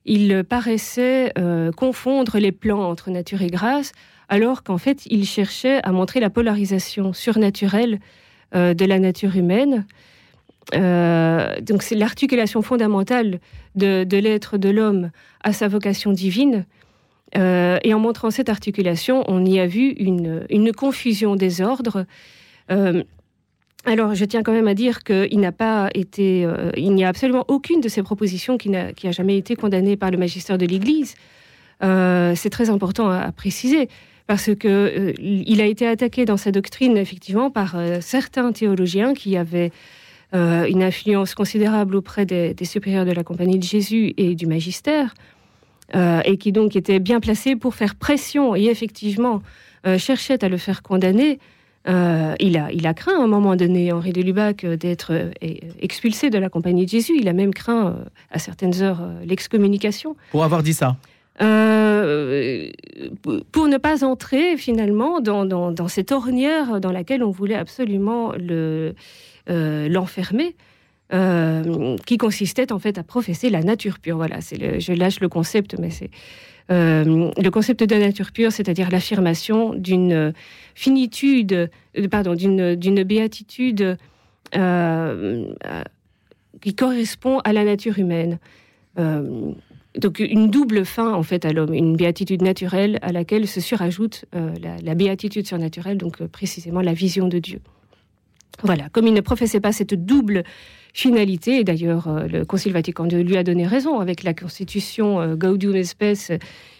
il 0.06 0.44
paraissait 0.48 1.32
euh, 1.36 1.70
confondre 1.72 2.38
les 2.38 2.52
plans 2.52 2.88
entre 2.88 3.10
nature 3.10 3.42
et 3.42 3.48
grâce, 3.48 3.92
alors 4.30 4.62
qu'en 4.62 4.78
fait, 4.78 5.04
il 5.06 5.26
cherchait 5.26 5.80
à 5.82 5.92
montrer 5.92 6.20
la 6.20 6.30
polarisation 6.30 7.12
surnaturelle 7.12 7.94
euh, 7.94 7.98
de 8.52 8.84
la 8.84 8.98
nature 8.98 9.36
humaine. 9.36 9.86
donc 10.72 11.82
c'est 11.82 11.94
l'articulation 11.94 12.62
fondamentale 12.62 13.40
de, 13.74 14.04
de 14.04 14.16
l'être 14.16 14.58
de 14.58 14.70
l'homme 14.70 15.10
à 15.42 15.52
sa 15.52 15.68
vocation 15.68 16.12
divine 16.12 16.64
euh, 17.36 17.78
et 17.84 17.92
en 17.94 17.98
montrant 17.98 18.30
cette 18.30 18.48
articulation, 18.48 19.24
on 19.28 19.44
y 19.44 19.60
a 19.60 19.66
vu 19.66 19.90
une, 19.90 20.72
confusion 20.72 21.36
des 21.36 21.60
ordres. 21.60 22.06
Euh, 22.70 23.02
alors, 23.84 24.14
je 24.14 24.24
tiens 24.24 24.42
quand 24.42 24.52
même 24.52 24.68
à 24.68 24.74
dire 24.74 25.02
qu'il 25.02 25.40
n'a 25.40 25.52
pas 25.52 25.90
été, 25.94 26.44
euh, 26.44 26.70
il 26.76 26.94
n'y 26.94 27.04
a 27.04 27.08
absolument 27.08 27.44
aucune 27.48 27.80
de 27.80 27.88
ces 27.88 28.02
propositions 28.02 28.58
qui 28.58 28.70
n'a, 28.70 28.88
a 29.02 29.10
jamais 29.10 29.36
été 29.36 29.56
condamnée 29.56 29.96
par 29.96 30.10
le 30.10 30.18
magistère 30.18 30.58
de 30.58 30.66
l'Église. 30.66 31.14
c'est 31.80 32.50
très 32.50 32.70
important 32.70 33.10
à, 33.10 33.30
préciser 33.32 33.88
parce 34.28 34.54
que 34.54 35.14
il 35.18 35.60
a 35.60 35.66
été 35.66 35.88
attaqué 35.88 36.24
dans 36.24 36.36
sa 36.36 36.52
doctrine 36.52 36.96
effectivement 36.96 37.50
par 37.50 37.74
certains 38.00 38.52
théologiens 38.52 39.14
qui 39.14 39.36
avaient 39.36 39.72
une 40.32 40.82
influence 40.82 41.34
considérable 41.34 41.96
auprès 41.96 42.26
des, 42.26 42.54
supérieurs 42.64 43.06
de 43.06 43.12
la 43.12 43.24
Compagnie 43.24 43.58
de 43.58 43.64
Jésus 43.64 44.14
et 44.16 44.36
du 44.36 44.46
magistère. 44.46 45.14
Euh, 45.94 46.20
et 46.26 46.36
qui 46.36 46.52
donc 46.52 46.76
était 46.76 46.98
bien 46.98 47.18
placé 47.18 47.56
pour 47.56 47.74
faire 47.74 47.94
pression 47.94 48.54
et 48.54 48.64
effectivement 48.64 49.42
euh, 49.86 49.96
cherchait 49.96 50.44
à 50.44 50.48
le 50.50 50.58
faire 50.58 50.82
condamner. 50.82 51.38
Euh, 51.88 52.34
il, 52.40 52.58
a, 52.58 52.70
il 52.72 52.86
a 52.86 52.92
craint 52.92 53.18
à 53.18 53.24
un 53.24 53.26
moment 53.26 53.56
donné, 53.56 53.90
Henri 53.90 54.12
de 54.12 54.20
Lubac, 54.20 54.66
d'être 54.66 55.30
expulsé 55.80 56.28
de 56.28 56.36
la 56.36 56.50
Compagnie 56.50 56.84
de 56.84 56.90
Jésus. 56.90 57.14
Il 57.18 57.26
a 57.26 57.32
même 57.32 57.54
craint 57.54 57.96
à 58.30 58.38
certaines 58.38 58.82
heures 58.82 59.00
l'excommunication. 59.24 60.14
Pour 60.30 60.44
avoir 60.44 60.62
dit 60.62 60.74
ça 60.74 60.98
pour 61.38 61.46
ne 63.68 63.76
pas 63.76 64.04
entrer 64.04 64.56
finalement 64.56 65.20
dans, 65.20 65.88
cette 65.88 66.12
ornière 66.12 66.80
dans 66.80 66.92
laquelle 66.92 67.22
on 67.22 67.30
voulait 67.30 67.54
absolument 67.54 68.32
l'enfermer. 69.46 70.56
Euh, 71.14 71.96
qui 72.04 72.18
consistait 72.18 72.70
en 72.70 72.78
fait 72.78 72.98
à 72.98 73.02
professer 73.02 73.48
la 73.48 73.62
nature 73.62 73.98
pure. 73.98 74.18
Voilà, 74.18 74.40
je 74.40 74.92
lâche 74.92 75.20
le 75.20 75.30
concept, 75.30 75.74
mais 75.78 75.88
c'est 75.88 76.10
euh, 76.70 77.30
le 77.34 77.48
concept 77.48 77.82
de 77.82 77.94
nature 77.94 78.30
pure, 78.30 78.52
c'est-à-dire 78.52 78.90
l'affirmation 78.90 79.72
d'une 79.72 80.34
finitude, 80.74 81.70
euh, 81.96 82.08
pardon, 82.10 82.34
d'une 82.34 83.02
béatitude 83.04 83.96
qui 86.60 86.74
correspond 86.74 87.38
à 87.38 87.54
la 87.54 87.64
nature 87.64 87.98
humaine. 87.98 88.38
Donc 89.98 90.20
une 90.20 90.48
double 90.50 90.84
fin 90.84 91.12
en 91.12 91.22
fait 91.22 91.44
à 91.44 91.52
l'homme, 91.52 91.74
une 91.74 91.96
béatitude 91.96 92.42
naturelle 92.42 92.98
à 93.02 93.12
laquelle 93.12 93.46
se 93.46 93.60
surajoute 93.60 94.24
la, 94.32 94.76
la, 94.82 94.94
béatitude 94.94 95.46
surnaturelle, 95.46 95.98
donc 95.98 96.24
précisément 96.26 96.80
la 96.80 96.94
vision 96.94 97.28
de 97.28 97.38
Dieu. 97.38 97.60
Voilà, 98.62 98.88
comme 98.88 99.06
il 99.06 99.14
ne 99.14 99.20
professait 99.20 99.60
pas 99.60 99.72
cette 99.72 99.94
double 99.94 100.42
finalité. 100.92 101.60
Et 101.60 101.64
d'ailleurs, 101.64 102.08
euh, 102.08 102.26
le 102.26 102.44
Concile 102.44 102.72
Vatican 102.72 103.08
II 103.08 103.22
lui 103.22 103.36
a 103.36 103.44
donné 103.44 103.66
raison 103.66 104.00
avec 104.00 104.22
la 104.22 104.34
constitution 104.34 105.20
euh, 105.20 105.36
Gaudium 105.36 105.82
Spes 105.82 106.32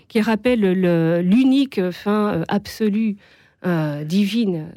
qui 0.09 0.21
rappelle 0.21 0.61
l'unique 1.21 1.91
fin 1.91 2.35
euh, 2.35 2.45
absolue 2.49 3.17
divine 4.07 4.69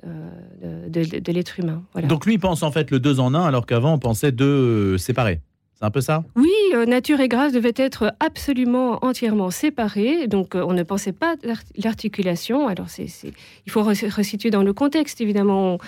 de, 0.90 1.32
l'être 1.32 1.60
humain. 1.60 1.84
Donc 2.02 2.26
lui 2.26 2.40
pense 2.40 2.64
en 2.64 2.72
fait 2.72 2.90
le 2.90 3.00
deux 3.00 3.20
en 3.20 3.36
un 3.36 3.44
alors 3.44 3.68
qu'avant 3.68 3.94
on 3.94 4.00
pensait 4.00 4.32
deux 4.32 4.98
séparés. 4.98 5.40
Un 5.84 5.90
peu 5.90 6.02
ça? 6.02 6.24
Oui, 6.36 6.50
nature 6.88 7.20
et 7.20 7.28
grâce 7.28 7.54
devaient 7.54 7.74
être 7.76 8.14
absolument 8.20 9.04
entièrement 9.04 9.50
séparés. 9.50 10.28
Donc 10.28 10.54
on 10.54 10.74
ne 10.74 10.84
pensait 10.84 11.12
pas 11.12 11.36
l'articulation. 11.76 12.68
Alors 12.68 12.88
il 13.00 13.72
faut 13.72 13.82
resituer 13.82 14.52
dans 14.52 14.64
le 14.64 14.74
contexte 14.74 15.22
évidemment. 15.22 15.80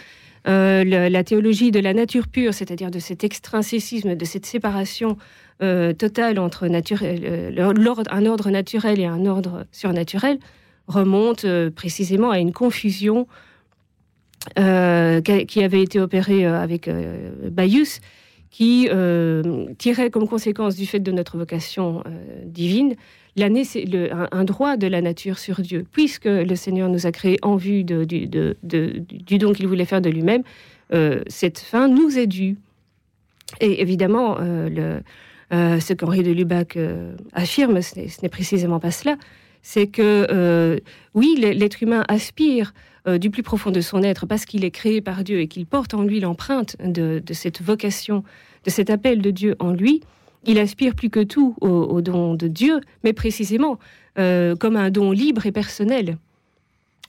la, 0.45 1.23
théologie 1.23 1.71
de 1.71 1.79
la 1.79 1.93
nature 1.93 2.27
pure, 2.27 2.55
c'est-à-dire 2.55 2.89
de 2.89 3.00
cet 3.00 3.23
extrinsécisme, 3.23 4.15
de 4.15 4.25
cette 4.25 4.47
séparation 4.47 5.17
totale 5.59 6.39
entre 6.39 6.67
un 6.67 8.25
ordre 8.25 8.50
naturel 8.50 9.00
et 9.00 9.05
un 9.05 9.25
ordre 9.27 9.67
surnaturel, 9.71 10.39
remonte 10.88 11.45
précisément 11.69 12.31
à 12.31 12.39
une 12.39 12.51
confusion 12.51 13.27
qui 14.55 15.63
avait 15.63 15.83
été 15.83 16.00
opérée 16.00 16.47
avec 16.47 16.89
Bayus 17.51 18.01
qui 18.53 18.88
euh, 18.91 19.65
tirait 19.79 20.12
comme 20.12 20.27
conséquence 20.27 20.75
du 20.75 20.86
fait 20.86 21.00
de 21.00 21.12
notre 21.12 21.39
vocation 21.39 22.03
euh, 22.05 22.12
divine 22.45 22.93
un, 23.36 24.43
droit 24.43 24.77
de 24.77 24.86
la 24.86 25.01
nature 25.01 25.39
sur 25.39 25.60
Dieu. 25.62 25.88
Puisque 25.91 26.25
le 26.25 26.55
Seigneur 26.55 26.88
nous 26.88 27.07
a 27.07 27.12
créés 27.12 27.39
en 27.41 27.55
vue 27.55 27.83
du, 27.83 28.27
don 28.27 29.53
qu'il 29.53 29.67
voulait 29.67 29.86
faire 29.86 30.01
de 30.01 30.10
lui-même, 30.12 30.43
euh, 30.93 31.24
cette 31.25 31.57
fin 31.57 31.88
nous 31.88 32.19
est 32.19 32.27
due. 32.27 32.57
Et 33.60 33.81
évidemment, 33.81 34.38
ce 35.50 35.93
qu'Henri 35.93 36.22
de 36.22 36.31
Lubac 36.31 36.77
affirme, 37.33 37.81
ce 37.81 38.00
n'est 38.22 38.29
précisément 38.29 38.79
pas 38.79 38.91
cela. 38.91 39.17
C'est 39.63 39.88
que, 39.88 40.82
oui, 41.13 41.36
l'être 41.38 41.82
humain 41.82 42.03
aspire 42.08 42.74
du 43.08 43.29
plus 43.29 43.43
profond 43.43 43.72
de 43.72 43.82
son 43.82 44.03
être 44.03 44.25
parce 44.25 44.46
qu'il 44.46 44.63
est 44.65 44.72
créé 44.72 45.01
par 45.01 45.24
Dieu 45.24 45.39
et 45.39 45.48
qu'il 45.48 45.65
porte 45.65 45.93
en 45.93 46.03
lui 46.03 46.20
l'empreinte 46.20 46.75
de, 46.84 47.22
cette 47.32 47.62
vocation 47.62 48.24
de 48.65 48.70
cet 48.70 48.89
appel 48.89 49.22
de 49.22 49.32
Dieu 49.32 49.55
en 49.60 49.72
lui, 49.72 50.01
il 50.46 50.60
aspire 50.60 50.96
plus 50.96 51.10
que 51.10 51.22
tout 51.22 51.55
au, 51.62 52.01
don 52.01 52.36
de 52.36 52.48
Dieu, 52.48 52.82
mais 53.03 53.13
précisément 53.13 53.79
euh, 54.20 54.55
comme 54.55 54.75
un 54.75 54.89
don 54.89 55.12
libre 55.12 55.46
et 55.46 55.51
personnel. 55.51 56.17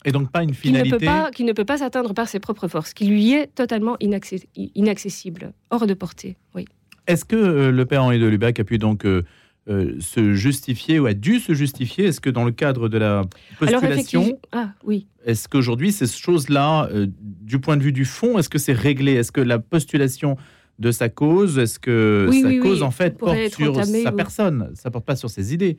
Et 0.04 0.12
donc 0.12 0.30
pas 0.30 0.42
une 0.42 0.54
finalité. 0.54 0.99
Qui 1.34 1.44
ne 1.44 1.52
peut 1.52 1.64
pas, 1.64 1.78
s'atteindre 1.78 2.12
par 2.14 2.28
ses 2.28 2.38
propres 2.38 2.68
forces, 2.68 2.92
qui 2.92 3.06
lui 3.06 3.32
est 3.32 3.54
totalement 3.54 3.96
inaccessible, 4.00 5.52
hors 5.70 5.87
de 5.87 5.94
portée. 5.94 6.37
Oui. 6.54 6.66
Est-ce 7.06 7.25
que 7.25 7.37
euh, 7.37 7.70
le 7.70 7.87
père 7.87 8.04
Henri 8.04 8.18
de 8.18 8.26
Lubac 8.26 8.61
a 8.61 8.64
pu 8.64 8.78
donc 8.78 9.04
euh, 9.04 9.25
se 9.66 10.35
justifier 10.35 10.99
ou 10.99 11.06
a 11.06 11.14
dû 11.14 11.40
se 11.40 11.54
justifier 11.54 12.06
Est-ce 12.06 12.21
que 12.21 12.30
dans 12.30 12.44
le 12.44 12.52
cadre 12.52 12.88
de 12.88 12.99
la 12.99 13.23
postulation, 13.59 14.38
ah, 14.52 14.71
oui. 14.85 15.06
est-ce 15.25 15.49
qu'aujourd'hui 15.49 15.90
ces 15.90 16.06
choses-là, 16.06 16.90
du 17.11 17.59
point 17.59 17.76
de 17.76 17.83
vue 17.83 17.92
du 17.92 18.04
fond, 18.04 18.38
est-ce 18.38 18.50
que 18.50 18.59
c'est 18.59 18.75
réglé? 18.75 19.14
Est-ce 19.14 19.33
que 19.33 19.40
la 19.40 19.59
postulation 19.59 20.37
de 20.78 20.90
sa 20.90 21.09
cause 21.09 21.59
Est-ce 21.59 21.78
que 21.78 22.28
sa 22.33 22.59
cause, 22.59 22.83
en 22.83 22.90
fait, 22.90 23.16
porte 23.18 23.49
sur 23.54 23.85
sa 23.85 24.12
personne? 24.12 24.71
Ça 24.75 24.90
porte 24.90 25.04
pas 25.04 25.16
sur 25.16 25.30
ses 25.30 25.54
idées 25.54 25.78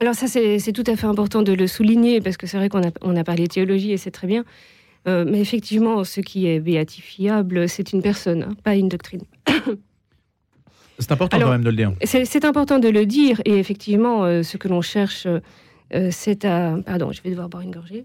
Alors 0.00 0.14
ça, 0.14 0.26
c'est 0.28 0.72
tout 0.72 0.84
à 0.86 0.96
fait 0.96 1.06
important 1.06 1.42
de 1.42 1.52
le 1.52 1.66
souligner, 1.66 2.20
parce 2.20 2.36
que 2.36 2.46
c'est 2.46 2.56
vrai 2.56 2.68
qu'on 2.68 2.82
a, 2.82 2.90
on 3.02 3.16
a 3.16 3.24
parlé 3.24 3.48
théologie, 3.48 3.92
et 3.92 3.96
c'est 3.96 4.10
très 4.10 4.26
bien. 4.26 4.44
Euh, 5.06 5.24
mais 5.26 5.40
effectivement, 5.40 6.04
ce 6.04 6.20
qui 6.20 6.46
est 6.46 6.60
béatifiable, 6.60 7.68
c'est 7.68 7.92
une 7.92 8.02
personne, 8.02 8.42
hein, 8.42 8.54
pas 8.62 8.74
une 8.74 8.88
doctrine. 8.88 9.22
C'est 10.98 11.12
important 11.12 11.38
quand 11.38 11.50
même 11.50 11.62
de 11.62 11.70
le 11.70 11.76
dire. 11.76 11.92
C'est 12.04 12.44
important 12.44 12.78
de 12.78 12.88
le 12.88 13.06
dire, 13.06 13.40
et 13.44 13.58
effectivement, 13.58 14.24
euh, 14.24 14.42
ce 14.42 14.56
que 14.56 14.68
l'on 14.68 14.80
cherche, 14.80 15.26
euh, 15.26 16.08
c'est 16.10 16.44
à... 16.44 16.76
Pardon, 16.84 17.12
je 17.12 17.22
vais 17.22 17.30
devoir 17.30 17.48
boire 17.48 17.62
une 17.62 17.70
gorgée. 17.70 18.04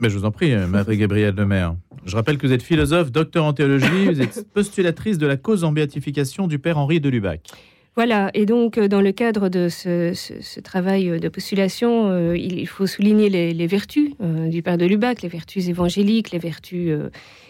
Mais 0.00 0.10
je 0.10 0.18
vous 0.18 0.24
en 0.24 0.32
prie, 0.32 0.54
Marie-Gabrielle 0.56 1.34
Lemaire. 1.34 1.76
Je 2.04 2.16
rappelle 2.16 2.36
que 2.36 2.46
vous 2.46 2.52
êtes 2.52 2.62
philosophe, 2.62 3.12
docteur 3.12 3.44
en 3.44 3.52
théologie, 3.52 4.06
vous 4.06 4.20
êtes 4.20 4.46
postulatrice 4.52 5.18
de 5.18 5.26
la 5.26 5.36
cause 5.36 5.62
en 5.62 5.70
béatification 5.70 6.48
du 6.48 6.58
père 6.58 6.78
Henri 6.78 7.00
de 7.00 7.08
Lubac. 7.08 7.52
Voilà, 7.94 8.30
et 8.32 8.46
donc 8.46 8.78
euh, 8.78 8.88
dans 8.88 9.02
le 9.02 9.12
cadre 9.12 9.50
de 9.50 9.68
ce, 9.68 10.60
travail 10.60 11.20
de 11.20 11.28
postulation, 11.28 12.08
euh, 12.08 12.36
il 12.38 12.66
faut 12.66 12.86
souligner 12.86 13.28
les, 13.28 13.66
vertus 13.66 14.12
euh, 14.22 14.48
du 14.48 14.62
père 14.62 14.78
de 14.78 14.86
Lubac, 14.86 15.20
les 15.20 15.28
vertus 15.28 15.68
évangéliques, 15.68 16.30
les 16.30 16.38
vertus, 16.38 16.96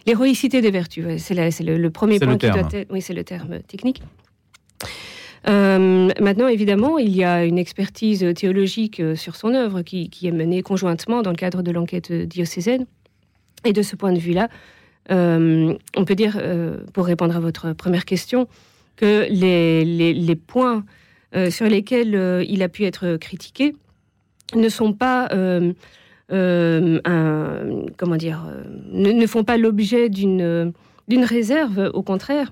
l'héroïcité 0.07 0.61
des 0.61 0.73
vertus. 0.73 1.07
c'est 1.19 1.35
le, 1.35 1.91
premier 1.91 2.19
point 2.19 2.37
qui 2.37 2.51
doit 2.51 2.69
être. 2.73 2.89
Oui, 2.91 3.01
c'est 3.01 3.15
le 3.15 3.23
terme 3.23 3.61
technique. 3.61 4.03
Euh, 5.49 6.11
maintenant, 6.21 6.49
évidemment, 6.49 6.99
il 6.99 7.15
y 7.15 7.25
a 7.25 7.45
une 7.45 7.59
expertise 7.59 8.25
théologique 8.37 9.01
euh, 9.01 9.17
sur 9.17 9.35
son 9.35 9.55
œuvre 9.55 9.83
qui, 9.83 10.09
est 10.23 10.31
menée 10.31 10.63
conjointement 10.63 11.23
dans 11.23 11.31
le 11.31 11.37
cadre 11.37 11.63
de 11.63 11.73
l'enquête 11.73 12.13
diocésaine. 12.13 12.87
Et 13.65 13.73
de 13.73 13.83
ce 13.83 13.97
point 13.97 14.13
de 14.13 14.19
vue-là, 14.19 14.49
euh, 15.11 15.75
on 15.97 16.05
peut 16.05 16.15
dire, 16.15 16.41
pour 16.93 17.07
répondre 17.07 17.37
à 17.37 17.41
votre 17.41 17.73
première 17.73 18.05
question, 18.05 18.49
que 18.97 19.27
les, 19.31 20.37
points 20.37 20.85
sur 21.51 21.67
lesquels 21.67 22.45
il 22.49 22.63
a 22.63 22.69
pu 22.69 22.85
être 22.85 23.17
critiqué 23.17 23.75
ne 24.57 24.69
sont 24.69 24.93
pas, 24.93 25.29
comment 26.29 28.17
dire, 28.17 28.45
ne 28.93 29.27
font 29.27 29.45
pas 29.45 29.57
l'objet 29.59 30.09
d'une 30.09 30.75
réserve, 31.09 31.91
au 31.95 32.03
contraire. 32.03 32.51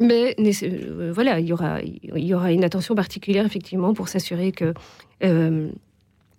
Mais 0.00 0.34
euh, 0.38 1.12
voilà, 1.14 1.40
il 1.40 1.46
y, 1.46 1.52
aura, 1.52 1.80
il 1.82 2.24
y 2.24 2.34
aura 2.34 2.52
une 2.52 2.64
attention 2.64 2.94
particulière, 2.94 3.46
effectivement, 3.46 3.94
pour 3.94 4.08
s'assurer 4.08 4.52
que, 4.52 4.74
euh, 5.24 5.70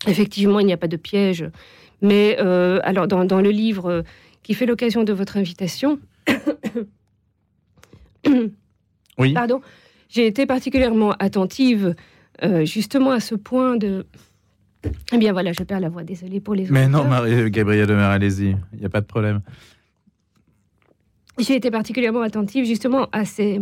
effectivement, 0.05 0.59
il 0.59 0.67
n'y 0.67 0.73
a 0.73 0.77
pas 0.77 0.87
de 0.87 0.97
piège. 0.97 1.49
Mais, 2.01 2.37
euh, 2.39 2.79
alors, 2.83 3.07
dans, 3.07 3.25
dans, 3.25 3.41
le 3.41 3.49
livre 3.49 4.03
qui 4.43 4.53
fait 4.53 4.67
l'occasion 4.67 5.03
de 5.03 5.11
votre 5.11 5.37
invitation, 5.37 5.99
oui. 9.17 9.33
pardon, 9.33 9.61
j'ai 10.09 10.27
été 10.27 10.45
particulièrement 10.45 11.13
attentive, 11.13 11.95
justement, 12.63 13.11
à 13.11 13.19
ce 13.19 13.33
point 13.33 13.77
de. 13.77 14.05
Eh 15.11 15.17
bien, 15.17 15.33
voilà, 15.33 15.53
je 15.53 15.63
perds 15.63 15.79
la 15.79 15.89
voix, 15.89 16.03
désolée 16.03 16.39
pour 16.39 16.53
les 16.53 16.67
Mais 16.69 16.87
non, 16.87 17.05
Marie, 17.05 17.49
Gabrielle 17.49 17.87
Demer, 17.87 18.03
allez-y, 18.03 18.55
il 18.73 18.79
n'y 18.79 18.85
a 18.85 18.89
pas 18.89 19.01
de 19.01 19.07
problème 19.07 19.41
j'ai 21.38 21.56
été 21.56 21.72
particulièrement 21.72 22.22
attentive 22.22 22.65
justement 22.65 23.08
à 23.12 23.25
ces, 23.25 23.60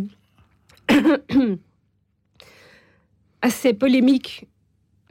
à 3.41 3.49
ces 3.49 3.73
polémiques. 3.73 4.47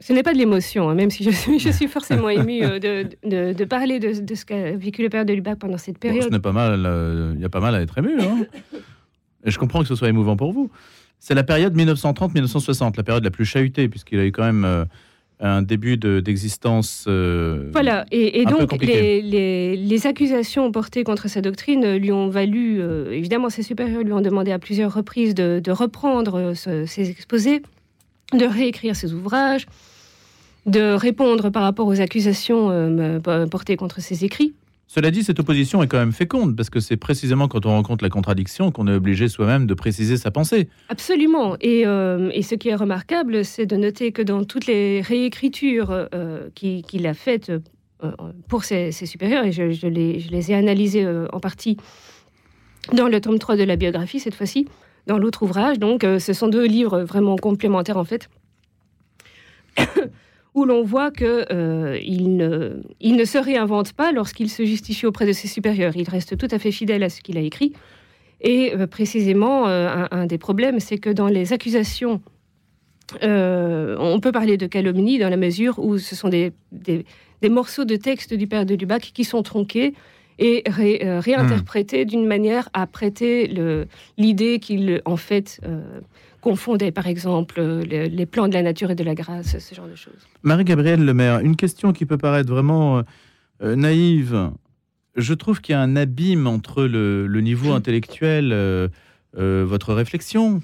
Ce 0.01 0.11
n'est 0.13 0.23
pas 0.23 0.33
de 0.33 0.37
l'émotion, 0.37 0.89
hein, 0.89 0.93
même 0.93 1.09
si 1.09 1.23
je 1.23 1.29
suis, 1.29 1.57
je 1.57 1.69
suis 1.69 1.87
forcément 1.87 2.29
émue 2.41 2.63
euh, 2.63 2.79
de, 2.79 3.53
de, 3.53 3.65
parler 3.65 3.99
de, 3.99 4.21
de 4.21 4.35
ce 4.35 4.45
qu'a 4.45 4.75
vécu 4.75 5.01
le 5.01 5.09
père 5.09 5.25
de 5.25 5.33
Lubac 5.33 5.57
pendant 5.57 5.77
cette 5.77 5.97
période. 5.99 6.23
ce 6.23 6.29
n'est 6.29 6.39
pas 6.39 6.51
mal, 6.51 6.83
euh, 6.85 7.33
il 7.35 7.41
y 7.41 7.45
a 7.45 7.49
pas 7.49 7.61
mal 7.61 7.75
à 7.75 7.81
être 7.81 7.97
ému. 7.97 8.19
Hein. 8.21 8.45
Et 9.45 9.51
je 9.51 9.59
comprends 9.59 9.81
que 9.81 9.87
ce 9.87 9.95
soit 9.95 10.09
émouvant 10.09 10.35
pour 10.35 10.51
vous. 10.51 10.69
C'est 11.19 11.33
la 11.33 11.43
période 11.43 11.75
1930-1960, 11.75 12.97
la 12.97 13.03
période 13.03 13.23
la 13.23 13.31
plus 13.31 13.45
chahutée, 13.45 13.87
puisqu'il 13.87 14.19
a 14.19 14.25
eu 14.25 14.31
quand 14.31 14.43
même 14.43 14.65
euh, 14.65 14.85
un 15.39 15.61
début 15.61 15.97
d'existence. 15.97 17.05
Euh, 17.07 17.69
voilà, 17.71 18.05
et, 18.11 18.45
donc 18.45 18.81
les, 18.81 20.07
accusations 20.07 20.71
portées 20.71 21.03
contre 21.03 21.27
sa 21.29 21.41
doctrine 21.41 21.95
lui 21.95 22.11
ont 22.11 22.29
valu, 22.29 22.79
euh, 22.79 23.11
évidemment, 23.11 23.49
ses 23.49 23.63
supérieurs 23.63 24.03
lui 24.03 24.13
ont 24.13 24.21
demandé 24.21 24.51
à 24.51 24.59
plusieurs 24.59 24.93
reprises 24.93 25.35
de, 25.35 25.71
reprendre 25.71 26.53
ses 26.53 27.09
exposés, 27.09 27.61
de 28.33 28.45
réécrire 28.45 28.95
ses 28.95 29.13
ouvrages, 29.13 29.65
de 30.65 30.93
répondre 30.93 31.49
par 31.49 31.63
rapport 31.63 31.87
aux 31.87 32.01
accusations 32.01 32.69
euh, 32.71 33.19
portées 33.47 33.75
contre 33.75 34.01
ses 34.01 34.25
écrits. 34.25 34.53
Cela 34.87 35.09
dit, 35.09 35.23
cette 35.23 35.39
opposition 35.39 35.81
est 35.81 35.87
quand 35.87 35.97
même 35.97 36.11
féconde, 36.11 36.55
parce 36.55 36.69
que 36.69 36.79
c'est 36.79 36.97
précisément 36.97 37.47
quand 37.47 37.65
on 37.65 37.71
rencontre 37.71 38.03
la 38.03 38.09
contradiction 38.09 38.71
qu'on 38.71 38.87
est 38.87 38.93
obligé 38.93 39.27
soi-même 39.27 39.65
de 39.65 39.73
préciser 39.73 40.17
sa 40.17 40.29
pensée. 40.31 40.69
Absolument. 40.89 41.57
Et, 41.59 41.87
euh, 41.87 42.29
ce 42.41 42.55
qui 42.55 42.69
est 42.69 42.75
remarquable, 42.75 43.43
c'est 43.43 43.65
de 43.65 43.75
noter 43.75 44.11
que 44.11 44.21
dans 44.21 44.43
toutes 44.43 44.67
les 44.67 45.01
réécritures 45.01 46.07
euh, 46.13 46.49
qu'il 46.53 47.07
a 47.07 47.13
faites 47.15 47.49
euh, 47.49 48.11
pour 48.47 48.63
ses, 48.63 48.91
supérieurs, 48.91 49.43
et 49.45 49.51
je, 49.51 49.87
les, 49.87 50.51
ai 50.51 50.55
analysées 50.55 51.07
en 51.33 51.39
partie 51.39 51.77
dans 52.93 53.07
le 53.07 53.19
tome 53.19 53.39
3 53.39 53.55
de 53.55 53.63
la 53.63 53.77
biographie, 53.77 54.19
cette 54.19 54.35
fois-ci, 54.35 54.67
dans 55.07 55.17
l'autre 55.17 55.41
ouvrage, 55.43 55.79
donc 55.79 56.03
ce 56.03 56.33
sont 56.33 56.47
deux 56.47 56.65
livres 56.65 57.01
vraiment 57.01 57.35
complémentaires 57.35 57.97
en 57.97 58.03
fait 58.03 58.29
où 60.55 60.63
l'on 60.63 60.83
voit 60.83 61.11
qu'il 61.11 61.27
euh, 61.51 61.99
ne, 61.99 62.81
il 63.01 63.17
ne 63.17 63.25
se 63.25 63.37
réinvente 63.37 63.91
pas 63.91 64.13
lorsqu'il 64.13 64.49
se 64.49 64.65
justifie 64.65 65.05
auprès 65.05 65.27
de 65.27 65.33
ses 65.33 65.49
supérieurs. 65.49 65.95
Il 65.97 66.09
reste 66.09 66.37
tout 66.37 66.47
à 66.49 66.57
fait 66.57 66.71
fidèle 66.71 67.03
à 67.03 67.09
ce 67.09 67.21
qu'il 67.21 67.37
a 67.37 67.41
écrit. 67.41 67.73
Et 68.39 68.73
euh, 68.73 68.87
précisément, 68.87 69.67
euh, 69.67 70.05
un, 70.09 70.25
des 70.25 70.37
problèmes, 70.37 70.79
c'est 70.79 70.97
que 70.97 71.09
dans 71.09 71.27
les 71.27 71.51
accusations, 71.51 72.21
on 73.21 74.19
peut 74.21 74.31
parler 74.31 74.57
de 74.57 74.65
calomnie 74.65 75.19
dans 75.19 75.29
la 75.29 75.37
mesure 75.37 75.77
où 75.77 75.97
ce 75.99 76.15
sont 76.15 76.29
des, 76.29 76.53
des, 76.71 77.05
morceaux 77.49 77.85
de 77.85 77.95
texte 77.95 78.33
du 78.33 78.47
père 78.47 78.65
de 78.65 78.73
Lubac 78.73 79.11
qui 79.13 79.23
sont 79.23 79.43
tronqués 79.43 79.93
et 80.39 80.63
réinterprétés 80.67 82.03
hmm. 82.03 82.07
d'une 82.07 82.25
manière 82.25 82.69
à 82.73 82.87
prêter 82.87 83.53
l'idée 84.17 84.57
qu'il, 84.57 85.01
en 85.05 85.17
fait, 85.17 85.61
confondait, 86.45 86.91
par 86.91 87.07
exemple, 87.07 87.59
les, 87.59 88.25
plans 88.27 88.47
de 88.47 88.53
la 88.53 88.61
nature 88.61 88.91
et 88.91 88.95
de 88.95 89.03
la 89.03 89.15
grâce, 89.15 89.57
ce 89.57 89.73
genre 89.73 89.87
de 89.87 89.95
choses. 89.95 90.27
Marie-Gabrielle 90.43 91.03
Lemaire, 91.03 91.39
une 91.39 91.55
question 91.55 91.91
qui 91.91 92.05
peut 92.05 92.19
paraître 92.19 92.51
vraiment 92.51 93.01
euh, 93.63 93.75
naïve. 93.75 94.51
Je 95.15 95.33
trouve 95.33 95.59
qu'il 95.59 95.73
y 95.73 95.75
a 95.75 95.81
un 95.81 95.95
abîme 95.95 96.45
entre 96.45 96.83
le, 96.83 97.41
niveau 97.41 97.71
intellectuel, 97.79 98.51
euh, 98.53 98.87
euh, 99.39 99.65
votre 99.67 99.95
réflexion, 99.95 100.61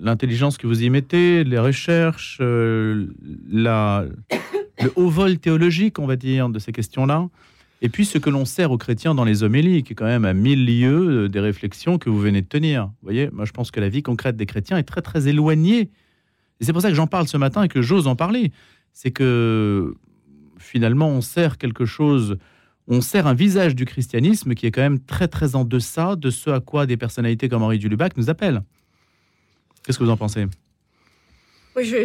l'intelligence 0.00 0.56
que 0.56 0.66
vous 0.66 0.82
y 0.82 0.88
mettez, 0.88 1.44
les 1.44 1.58
recherches, 1.58 2.40
la, 2.40 4.06
le 4.82 4.92
haut 4.96 5.10
vol 5.10 5.36
théologique, 5.36 5.98
on 5.98 6.06
va 6.06 6.16
dire, 6.16 6.48
de 6.48 6.58
ces 6.58 6.72
questions-là, 6.72 7.28
Et 7.82 7.88
puis 7.88 8.06
ce 8.06 8.18
que 8.18 8.30
l'on 8.30 8.44
sert 8.44 8.70
aux 8.70 8.78
chrétiens 8.78 9.14
dans 9.14 9.24
les 9.24 9.42
homélies, 9.42 9.82
qui 9.82 9.92
est 9.92 9.96
quand 9.96 10.06
même 10.06 10.24
à 10.24 10.32
mille 10.32 10.64
lieues 10.64 11.28
des 11.28 11.40
réflexions 11.40 11.98
que 11.98 12.08
vous 12.08 12.18
venez 12.18 12.40
de 12.40 12.46
tenir. 12.46 12.86
Vous 12.86 12.92
voyez, 13.02 13.28
moi 13.30 13.44
je 13.44 13.52
pense 13.52 13.70
que 13.70 13.80
la 13.80 13.88
vie 13.88 14.02
concrète 14.02 14.36
des 14.36 14.46
chrétiens 14.46 14.78
est 14.78 14.82
très 14.82 15.02
très 15.02 15.28
éloignée. 15.28 15.90
Et 16.60 16.64
c'est 16.64 16.72
pour 16.72 16.80
ça 16.80 16.88
que 16.88 16.94
j'en 16.94 17.06
parle 17.06 17.28
ce 17.28 17.36
matin 17.36 17.62
et 17.62 17.68
que 17.68 17.82
j'ose 17.82 18.06
en 18.06 18.16
parler. 18.16 18.50
C'est 18.92 19.10
que 19.10 19.94
finalement 20.58 21.08
on 21.08 21.20
sert 21.20 21.58
quelque 21.58 21.84
chose, 21.84 22.38
on 22.88 23.02
sert 23.02 23.26
un 23.26 23.34
visage 23.34 23.74
du 23.74 23.84
christianisme 23.84 24.54
qui 24.54 24.66
est 24.66 24.70
quand 24.70 24.80
même 24.80 25.00
très 25.00 25.28
très 25.28 25.54
en 25.54 25.64
deçà 25.64 26.16
de 26.16 26.30
ce 26.30 26.48
à 26.48 26.60
quoi 26.60 26.86
des 26.86 26.96
personnalités 26.96 27.50
comme 27.50 27.62
Henri 27.62 27.78
Dulubac 27.78 28.16
nous 28.16 28.30
appellent. 28.30 28.62
Qu'est-ce 29.84 29.98
que 29.98 30.04
vous 30.04 30.10
en 30.10 30.16
pensez? 30.16 30.46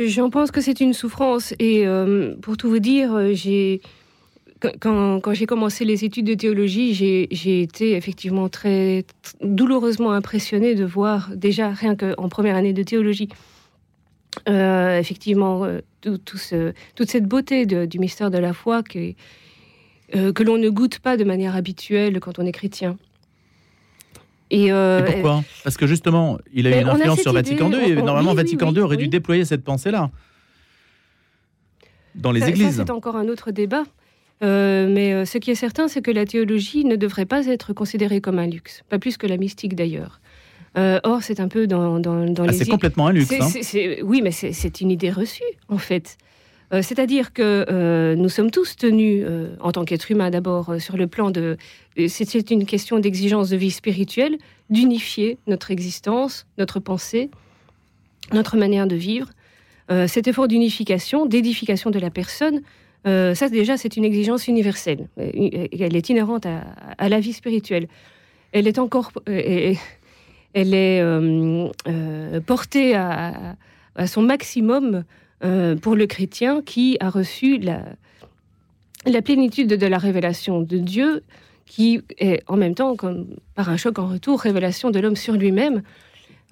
J'en 0.07 0.29
pense 0.29 0.51
que 0.51 0.59
c'est 0.59 0.81
une 0.81 0.93
souffrance. 0.93 1.53
Et 1.57 1.87
euh, 1.87 2.35
pour 2.41 2.57
tout 2.57 2.69
vous 2.69 2.79
dire, 2.79 3.13
euh, 3.13 3.31
j'ai 3.33 3.81
quand, 4.79 5.33
j'ai 5.33 5.45
commencé 5.45 5.85
les 5.85 6.05
études 6.05 6.25
de 6.25 6.33
théologie, 6.33 6.93
j'ai 6.93 7.61
été 7.61 7.95
effectivement 7.95 8.49
très 8.49 9.05
douloureusement 9.41 10.11
impressionnée 10.11 10.75
de 10.75 10.85
voir 10.85 11.31
déjà 11.35 11.69
rien 11.69 11.95
qu'en 11.95 12.29
première 12.29 12.55
année 12.55 12.73
de 12.73 12.83
théologie, 12.83 13.29
euh, 14.47 14.99
effectivement, 14.99 15.65
tout, 16.01 16.19
toute 16.19 17.09
cette 17.09 17.25
beauté 17.25 17.65
du 17.65 17.99
mystère 17.99 18.31
de 18.31 18.37
la 18.37 18.53
foi 18.53 18.83
que, 18.83 19.13
que 20.13 20.43
l'on 20.43 20.57
ne 20.57 20.69
goûte 20.69 20.99
pas 20.99 21.17
de 21.17 21.23
manière 21.23 21.55
habituelle 21.55 22.19
quand 22.19 22.39
on 22.39 22.45
est 22.45 22.51
chrétien. 22.51 22.97
Euh, 24.53 25.05
et, 25.05 25.11
pourquoi? 25.11 25.43
Parce 25.63 25.77
que 25.77 25.87
justement, 25.87 26.37
il 26.53 26.67
a 26.67 26.77
eu 26.77 26.81
une 26.81 26.89
influence 26.89 27.21
sur 27.21 27.33
Vatican 27.33 27.71
II 27.71 27.91
et 27.91 27.95
normalement 27.95 28.33
Vatican 28.33 28.73
II 28.73 28.81
aurait 28.81 28.97
dû 28.97 29.07
déployer 29.07 29.45
cette 29.45 29.63
pensée-là 29.63 30.11
dans 32.15 32.31
les 32.31 32.47
églises. 32.47 32.75
c'est 32.75 32.89
encore 32.89 33.15
un 33.15 33.27
autre 33.29 33.51
débat. 33.51 33.83
Euh, 34.43 34.87
mais 34.89 35.13
euh, 35.13 35.25
ce 35.25 35.37
qui 35.37 35.51
est 35.51 35.55
certain, 35.55 35.87
c'est 35.87 36.01
que 36.01 36.11
la 36.11 36.25
théologie 36.25 36.83
ne 36.83 36.95
devrait 36.95 37.25
pas 37.25 37.45
être 37.45 37.73
considérée 37.73 38.21
comme 38.21 38.39
un 38.39 38.47
luxe, 38.47 38.83
pas 38.89 38.99
plus 38.99 39.17
que 39.17 39.27
la 39.27 39.37
mystique 39.37 39.75
d'ailleurs. 39.75 40.19
or, 40.75 41.21
c'est 41.21 41.39
un 41.39 41.47
peu 41.47 41.67
dans, 41.67 41.99
dans, 41.99 42.25
dans 42.25 42.45
ah, 42.47 42.53
C'est 42.53 42.67
complètement 42.67 43.07
un 43.07 43.13
luxe. 43.13 43.31
Hein. 43.31 43.95
oui, 44.03 44.21
mais 44.21 44.31
c'est 44.31 44.81
une 44.81 44.91
idée 44.91 45.11
reçue, 45.11 45.43
en 45.69 45.77
fait. 45.77 46.17
Euh, 46.73 46.81
c'est-à-dire 46.81 47.33
que 47.33 47.65
euh, 47.69 48.15
nous 48.15 48.29
sommes 48.29 48.49
tous 48.49 48.75
tenus, 48.77 49.23
euh, 49.25 49.55
en 49.59 49.71
tant 49.71 49.83
qu'êtres 49.83 50.09
humains 50.11 50.29
d'abord, 50.29 50.75
sur 50.79 50.95
le 50.95 51.07
plan 51.07 51.29
de... 51.31 51.57
C'est 52.07 52.51
une 52.51 52.65
question 52.65 52.99
d'exigence 52.99 53.49
de 53.49 53.57
vie 53.57 53.71
spirituelle, 53.71 54.37
d'unifier 54.69 55.37
notre 55.47 55.71
existence, 55.71 56.45
notre 56.57 56.79
pensée, 56.79 57.29
notre 58.31 58.55
manière 58.55 58.87
de 58.87 58.95
vivre. 58.95 59.27
cet 60.07 60.29
effort 60.29 60.47
d'unification, 60.47 61.25
d'édification 61.25 61.89
de 61.91 61.99
la 61.99 62.09
personne, 62.09 62.61
ça 63.05 63.49
déjà 63.49 63.77
c'est 63.77 63.97
une 63.97 64.05
exigence 64.05 64.47
universelle. 64.47 65.07
Elle 65.17 65.95
est 65.95 66.09
inhérente 66.09 66.45
à, 66.45 67.09
la 67.09 67.19
vie 67.19 67.33
spirituelle. 67.33 67.87
Elle 68.51 68.67
est 68.67 68.79
encore... 68.79 69.11
elle 69.25 70.73
est 70.73 71.03
portée 72.45 72.95
à, 72.95 73.55
son 74.05 74.21
maximum 74.21 75.03
euh, 75.43 75.75
pour 75.75 75.95
le 75.95 76.05
chrétien 76.05 76.61
qui 76.61 76.97
a 76.99 77.09
reçu 77.09 77.57
la, 77.57 79.21
plénitude 79.23 79.69
de 79.69 79.87
la 79.87 79.97
révélation 79.97 80.61
de 80.61 80.77
Dieu, 80.77 81.23
qui 81.65 82.01
est 82.19 82.43
en 82.47 82.57
même 82.57 82.75
temps, 82.75 82.95
par 83.55 83.69
un 83.69 83.77
choc 83.77 83.97
en 83.97 84.07
retour, 84.07 84.39
révélation 84.39 84.91
de 84.91 84.99
l'homme 84.99 85.15
sur 85.15 85.33
lui-même. 85.33 85.81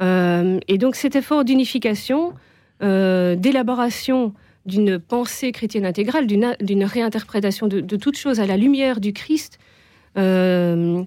Euh, 0.01 0.59
et 0.67 0.79
donc 0.79 0.95
cet 0.95 1.15
effort 1.15 1.45
d'unification, 1.45 2.33
euh, 2.81 3.35
d'élaboration 3.35 4.33
d'une 4.69 4.99
pensée 4.99 5.51
chrétienne 5.51 5.85
intégrale, 5.85 6.27
d'une 6.27 6.83
réinterprétation 6.83 7.67
de, 7.67 7.81
de 7.81 7.95
toute 7.97 8.17
chose 8.17 8.39
à 8.39 8.45
la 8.45 8.55
lumière 8.55 8.99
du 8.99 9.11
Christ, 9.11 9.59
ce 10.15 11.05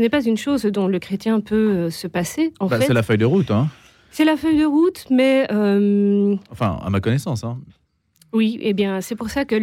n'est 0.00 0.08
pas 0.08 0.24
une 0.24 0.36
chose 0.36 0.62
dont 0.62 0.88
le 0.88 0.98
chrétien 0.98 1.40
peut 1.40 1.90
se 1.90 2.06
passer. 2.06 2.52
En 2.60 2.66
bah, 2.66 2.80
C'est 2.80 2.94
la 2.94 3.02
feuille 3.02 3.18
de 3.18 3.26
route. 3.26 3.50
Hein. 3.50 3.68
C'est 4.12 4.26
la 4.26 4.36
feuille 4.36 4.58
de 4.58 4.66
route, 4.66 5.06
mais... 5.08 5.46
Euh, 5.50 6.36
enfin, 6.50 6.78
à 6.84 6.90
ma 6.90 7.00
connaissance. 7.00 7.44
Hein. 7.44 7.58
Oui, 8.34 8.58
eh 8.60 8.74
bien, 8.74 9.00
c'est 9.00 9.16
pour 9.16 9.30
ça 9.30 9.46
que 9.46 9.54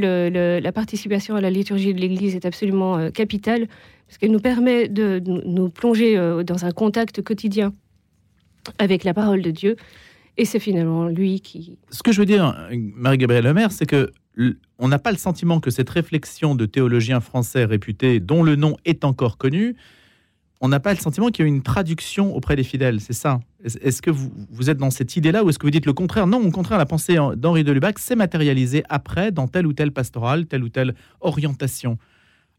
la 0.59 0.71
participation 0.71 1.35
à 1.35 1.41
la 1.41 1.51
liturgie 1.51 1.93
de 1.93 1.99
l'Église 1.99 2.35
est 2.35 2.45
absolument 2.45 2.97
euh, 2.97 3.09
capitale, 3.11 3.67
parce 4.07 4.17
qu'elle 4.17 4.31
nous 4.31 4.39
permet 4.39 4.87
de, 4.87 5.21
nous 5.23 5.69
plonger 5.69 6.17
euh, 6.17 6.41
dans 6.41 6.65
un 6.65 6.71
contact 6.71 7.21
quotidien 7.21 7.73
avec 8.79 9.03
la 9.03 9.13
parole 9.13 9.43
de 9.43 9.51
Dieu. 9.51 9.75
Et 10.39 10.45
c'est 10.45 10.59
finalement 10.59 11.07
lui 11.07 11.41
qui... 11.41 11.77
Ce 11.91 12.01
que 12.01 12.13
je 12.13 12.19
veux 12.21 12.25
dire, 12.25 12.55
Marie-Gabrielle 12.71 13.43
Lemaire, 13.43 13.73
c'est 13.73 13.85
que 13.85 14.09
on 14.77 14.87
n'a 14.87 14.97
pas 14.97 15.11
le 15.11 15.17
sentiment 15.17 15.59
que 15.59 15.69
cette 15.69 15.89
réflexion 15.89 16.55
de 16.55 16.65
théologiens 16.65 17.19
français 17.19 17.65
réputés, 17.65 18.21
dont 18.21 18.41
le 18.41 18.55
nom 18.55 18.77
est 18.85 19.03
encore 19.03 19.37
connu, 19.37 19.75
on 20.61 20.69
n'a 20.69 20.79
pas 20.79 20.93
le 20.93 20.99
sentiment 20.99 21.27
qu'il 21.27 21.43
y 21.43 21.45
a 21.45 21.49
une 21.49 21.61
traduction 21.61 22.33
auprès 22.33 22.55
des 22.55 22.63
fidèles, 22.63 23.01
c'est 23.01 23.11
ça. 23.11 23.41
Est-ce 23.65 24.01
que 24.01 24.11
vous, 24.11 24.31
vous, 24.49 24.69
êtes 24.69 24.77
dans 24.77 24.91
cette 24.91 25.17
idée-là 25.17 25.43
ou 25.43 25.49
est-ce 25.49 25.59
que 25.59 25.67
vous 25.67 25.71
dites 25.71 25.85
le 25.85 25.91
contraire? 25.91 26.25
Non, 26.25 26.41
au 26.41 26.51
contraire, 26.51 26.77
la 26.77 26.85
pensée 26.85 27.17
d'Henri 27.35 27.65
de 27.65 27.73
Lubac 27.73 27.99
s'est 27.99 28.15
matérialisée 28.15 28.83
après 28.87 29.33
dans 29.33 29.49
telle 29.49 29.67
ou 29.67 29.73
telle 29.73 29.91
pastorale, 29.91 30.45
telle 30.45 30.63
ou 30.63 30.69
telle 30.69 30.95
orientation. 31.19 31.97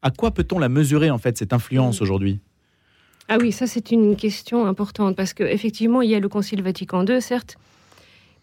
À 0.03 0.11
quoi 0.11 0.33
peut-on 0.33 0.59
la 0.59 0.69
mesurer 0.69 1.11
en 1.11 1.17
fait, 1.17 1.39
cette 1.39 1.55
influence 1.55 2.03
aujourd'hui? 2.03 2.41
Ah 3.29 3.39
oui, 3.41 3.53
ça 3.53 3.67
c'est 3.67 3.91
une 3.91 4.17
question 4.17 4.67
importante 4.67 5.17
parce 5.17 5.33
qu'effectivement, 5.33 6.03
il 6.03 6.11
y 6.11 6.15
a 6.15 6.21
le 6.21 6.29
Concile 6.29 6.63
Vatican 6.63 7.07
II, 7.07 7.23
certes, 7.23 7.57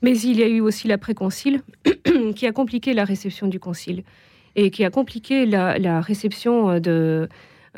mais 0.02 0.18
il 0.20 0.38
y 0.38 0.44
a 0.44 0.48
eu 0.48 0.62
aussi 0.62 0.88
l'après-concile 0.88 1.62
qui 2.36 2.48
a 2.48 2.52
compliqué 2.52 2.94
la 2.94 3.04
réception 3.04 3.48
du 3.48 3.60
concile 3.60 4.04
et 4.56 4.72
qui 4.72 4.84
a 4.84 4.90
compliqué 4.90 5.46
la 5.46 6.02
réception 6.02 6.80
de 6.80 7.30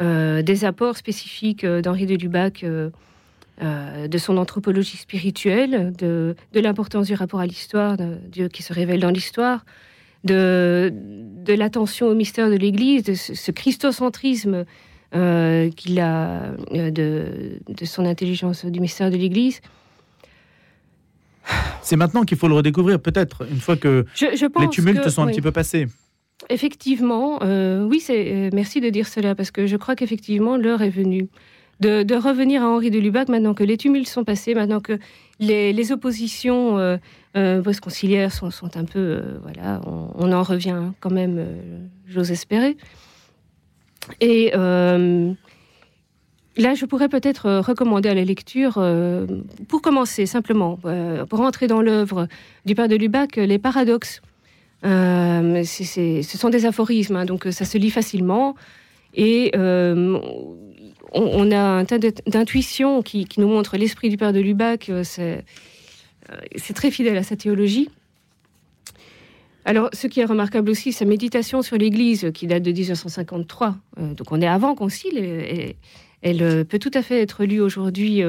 euh, 0.02 0.42
des 0.42 0.64
apports 0.64 0.96
spécifiques 0.96 1.66
euh, 1.66 1.82
d'Henri 1.82 2.06
de 2.06 2.16
Lubac, 2.16 2.64
euh, 2.64 2.90
de 4.08 4.18
son 4.18 4.38
anthropologie 4.38 4.96
spirituelle, 4.96 5.92
de, 5.98 6.36
l'importance 6.54 7.08
du 7.08 7.16
rapport 7.16 7.42
à 7.42 7.46
l'histoire, 7.46 7.98
de 7.98 8.16
Dieu 8.32 8.48
qui 8.48 8.64
se 8.64 8.72
révèle 8.72 9.02
dans 9.02 9.10
l'histoire, 9.10 9.66
de, 10.24 10.94
l'attention 11.50 12.08
au 12.08 12.16
mystère 12.16 12.50
de 12.50 12.56
l'Église, 12.56 13.04
de 13.04 13.14
ce, 13.14 13.52
christocentrisme 13.52 14.64
qu'il 15.12 16.00
a, 16.00 16.52
de, 16.72 17.60
son 17.84 18.06
intelligence 18.06 18.64
du 18.64 18.80
mystère 18.80 19.12
de 19.12 19.18
l'Église. 19.18 19.60
C'est 21.82 21.96
maintenant 21.96 22.24
qu'il 22.24 22.38
faut 22.38 22.48
le 22.48 22.56
redécouvrir, 22.56 23.00
peut-être, 23.00 23.46
une 23.50 23.60
fois 23.60 23.76
que 23.76 24.06
les 24.60 24.70
tumultes 24.70 25.10
sont 25.10 25.24
un 25.24 25.28
petit 25.28 25.42
peu 25.42 25.52
passés. 25.52 25.88
Effectivement, 26.50 27.40
euh, 27.44 27.84
oui, 27.84 28.00
c'est 28.00 28.32
euh, 28.32 28.50
merci 28.54 28.80
de 28.80 28.90
dire 28.90 29.08
cela 29.08 29.36
parce 29.36 29.52
que 29.52 29.68
je 29.68 29.76
crois 29.76 29.96
qu'effectivement 29.96 30.56
l'heure 30.56 30.82
est 30.82 30.90
venue 30.90 31.28
de, 31.82 32.16
revenir 32.16 32.64
à 32.64 32.68
Henri 32.68 32.92
de 32.92 33.00
Lubac 33.00 33.28
maintenant 33.28 33.54
que 33.54 33.64
les 33.64 33.76
tumultes 33.76 34.08
sont 34.08 34.24
passés, 34.24 34.54
maintenant 34.54 34.80
que 34.80 35.00
les, 35.40 35.92
oppositions 35.92 36.78
euh, 36.78 36.98
euh 37.36 37.62
post-conciliaires 37.62 38.32
sont, 38.32 38.52
un 38.76 38.86
peu, 38.86 39.22
voilà, 39.44 39.82
on, 39.86 40.32
en 40.32 40.44
revient 40.44 40.92
quand 41.02 41.12
même, 41.12 41.46
j'ose 42.08 42.32
espérer. 42.32 42.78
Et 44.22 44.52
là, 46.60 46.76
je 46.76 46.86
pourrais 46.86 47.10
peut-être 47.10 47.60
recommander 47.60 48.10
à 48.10 48.14
la 48.14 48.24
lecture, 48.24 48.84
pour 49.68 49.82
commencer 49.82 50.26
simplement, 50.26 50.80
pour 51.30 51.42
entrer 51.42 51.68
dans 51.68 51.82
l'œuvre 51.82 52.28
du 52.66 52.76
père 52.76 52.88
de 52.88 52.96
Lubac, 52.96 53.38
les 53.38 53.58
paradoxes 53.58 54.22
euh, 54.86 55.64
ce 55.64 56.38
sont 56.38 56.50
des 56.50 56.66
aphorismes, 56.66 57.18
hein, 57.18 57.26
donc 57.26 57.48
euh, 57.48 57.52
ça 57.52 57.66
se 57.66 57.78
lit 57.78 57.90
facilement. 57.90 58.56
Et 59.14 59.52
euh, 59.56 60.20
on, 61.12 61.52
a 61.52 61.60
un 61.60 61.86
tas 61.86 61.98
d'intuitions 61.98 63.02
qui, 63.02 63.28
nous 63.38 63.48
montrent 63.48 63.78
l'esprit 63.78 64.10
du 64.10 64.18
père 64.18 64.34
de 64.34 64.40
Lubac. 64.40 64.92
C'est 65.04 65.44
très 66.76 66.92
fidèle 66.92 67.18
à 67.18 67.24
sa 67.24 67.36
théologie. 67.36 67.90
Alors, 69.66 69.90
ce 69.94 70.08
qui 70.08 70.20
est 70.20 70.26
remarquable 70.26 70.70
aussi, 70.70 70.94
sa 70.94 71.06
méditation 71.06 71.62
sur 71.62 71.78
l'Église, 71.78 72.32
qui 72.34 72.48
date 72.48 72.64
de 72.64 72.72
1953. 72.72 73.76
donc, 73.98 74.32
on 74.32 74.42
est 74.42 74.48
avant 74.48 74.76
Concile. 74.76 75.18
Et, 75.18 75.76
elle 76.22 76.66
peut 76.66 76.80
tout 76.80 76.92
à 76.94 77.02
fait 77.02 77.22
être 77.22 77.46
lue 77.46 77.62
aujourd'hui 77.62 78.22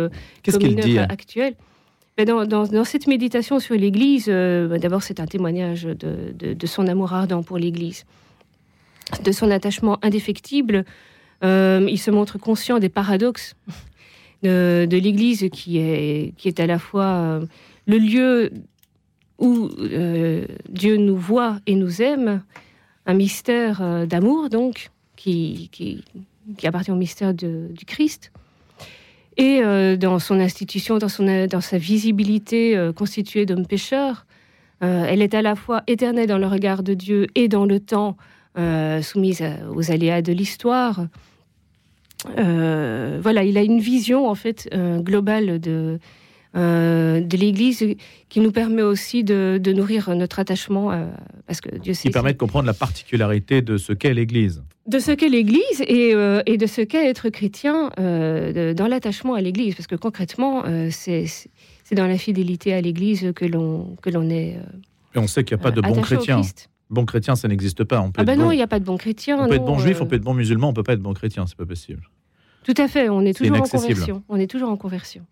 comme 0.44 0.62
une 0.62 0.80
œuvre 0.80 1.06
actuelle. 1.10 1.54
Dans, 2.24 2.84
cette 2.84 3.06
méditation 3.06 3.60
sur 3.60 3.74
l'Église, 3.74 4.26
euh, 4.28 4.68
bah, 4.68 4.78
d'abord 4.78 5.02
c'est 5.02 5.20
un 5.20 5.26
témoignage 5.26 5.84
de, 5.84 6.66
son 6.66 6.86
amour 6.86 7.14
ardent 7.14 7.42
pour 7.42 7.56
l'Église, 7.56 8.04
de 9.24 9.32
son 9.32 9.50
attachement 9.50 9.98
indéfectible. 10.02 10.84
Euh, 11.42 11.86
il 11.88 11.98
se 11.98 12.10
montre 12.10 12.38
conscient 12.38 12.78
des 12.78 12.90
paradoxes 12.90 13.54
de, 14.42 14.86
l'Église 14.90 15.48
qui 15.50 15.78
est, 15.78 16.34
qui 16.36 16.48
est 16.48 16.60
à 16.60 16.66
la 16.66 16.78
fois 16.78 17.04
euh, 17.04 17.46
le 17.86 17.98
lieu 17.98 18.50
où 19.38 19.70
Dieu 20.68 20.96
nous 20.98 21.16
voit 21.16 21.60
et 21.66 21.74
nous 21.74 22.02
aime, 22.02 22.42
un 23.06 23.14
mystère 23.14 24.06
d'amour 24.06 24.50
donc, 24.50 24.90
qui, 25.16 25.70
qui, 25.72 26.04
appartient 26.64 26.90
au 26.90 26.96
mystère 26.96 27.34
du 27.34 27.84
Christ 27.86 28.32
et 29.36 29.62
euh, 29.62 29.96
dans 29.96 30.18
son 30.18 30.38
institution, 30.38 30.98
dans, 30.98 31.08
son, 31.08 31.46
dans 31.46 31.60
sa 31.60 31.78
visibilité 31.78 32.76
euh, 32.76 32.92
constituée 32.92 33.46
d'hommes 33.46 33.66
pécheurs. 33.66 34.26
Euh, 34.82 35.06
elle 35.08 35.22
est 35.22 35.34
à 35.34 35.42
la 35.42 35.56
fois 35.56 35.82
éternelle 35.86 36.26
dans 36.26 36.38
le 36.38 36.46
regard 36.46 36.82
de 36.82 36.94
Dieu 36.94 37.26
et 37.34 37.48
dans 37.48 37.64
le 37.64 37.80
temps 37.80 38.16
soumise 39.00 39.42
aux 39.74 39.90
aléas 39.90 40.20
de 40.20 40.32
l'histoire. 40.32 41.06
voilà, 42.36 43.44
il 43.44 43.56
a 43.56 43.62
une 43.62 43.78
vision 43.78 44.28
en 44.28 44.34
fait 44.34 44.68
globale 45.02 45.60
de, 45.60 45.98
euh, 46.56 47.20
de 47.20 47.36
l'Église 47.36 47.84
qui 48.28 48.40
nous 48.40 48.50
permet 48.50 48.82
aussi 48.82 49.22
de, 49.22 49.60
nourrir 49.72 50.14
notre 50.16 50.40
attachement, 50.40 50.90
euh, 50.90 51.06
parce 51.46 51.60
que 51.60 51.76
Dieu 51.76 51.94
sait. 51.94 52.08
Qui 52.08 52.12
permet 52.12 52.32
de 52.32 52.38
comprendre 52.38 52.66
la 52.66 52.74
particularité 52.74 53.62
de 53.62 53.76
ce 53.76 53.92
qu'est 53.92 54.12
l'Église. 54.14 54.64
De 54.88 54.98
ce 54.98 55.12
qu'est 55.12 55.28
l'Église 55.28 55.80
et, 55.86 56.12
euh, 56.14 56.42
et, 56.46 56.56
de 56.56 56.66
ce 56.66 56.80
qu'est 56.80 57.08
être 57.08 57.28
chrétien 57.28 57.90
dans 57.96 58.88
l'attachement 58.88 59.34
à 59.34 59.40
l'Église, 59.40 59.76
parce 59.76 59.86
que 59.86 59.94
concrètement, 59.94 60.64
c'est 60.90 61.26
dans 61.92 62.06
la 62.06 62.18
fidélité 62.18 62.74
à 62.74 62.80
l'Église 62.80 63.32
que 63.34 63.44
l'on 63.44 63.96
que 64.02 64.10
l'on 64.10 64.28
est. 64.28 64.56
et 65.14 65.18
on 65.18 65.26
sait 65.28 65.44
qu'il 65.44 65.56
n'y 65.56 65.60
a 65.60 65.64
pas 65.64 65.70
de 65.70 65.80
bons 65.80 66.00
chrétiens. 66.00 66.40
Bon 66.88 67.04
chrétien, 67.04 67.36
ça 67.36 67.46
n'existe 67.46 67.84
pas. 67.84 68.00
On 68.00 68.10
peut 68.10 68.22
ah 68.22 68.24
ben 68.24 68.36
non, 68.36 68.50
il 68.50 68.56
n'y 68.56 68.62
a 68.62 68.66
pas 68.66 68.80
de 68.80 68.84
bons 68.84 68.96
chrétiens. 68.96 69.38
On 69.38 69.48
peut 69.48 69.54
être 69.54 69.64
bon 69.64 69.78
juif, 69.78 70.00
on 70.00 70.06
peut 70.06 70.16
être 70.16 70.24
bon 70.24 70.34
musulman, 70.34 70.70
on 70.70 70.72
peut 70.72 70.82
pas 70.82 70.94
être 70.94 71.02
bon 71.02 71.14
chrétien, 71.14 71.46
c'est 71.46 71.56
pas 71.56 71.66
possible. 71.66 72.02
Tout 72.64 72.74
à 72.76 72.88
fait, 72.88 73.08
on 73.08 73.22
est 73.22 73.36
toujours 73.36 73.56
en 73.56 73.62
conversion. 73.62 74.24
On 74.28 74.36
est 74.36 74.48
toujours 74.48 74.70
en 74.70 74.76
conversion. 74.76 75.24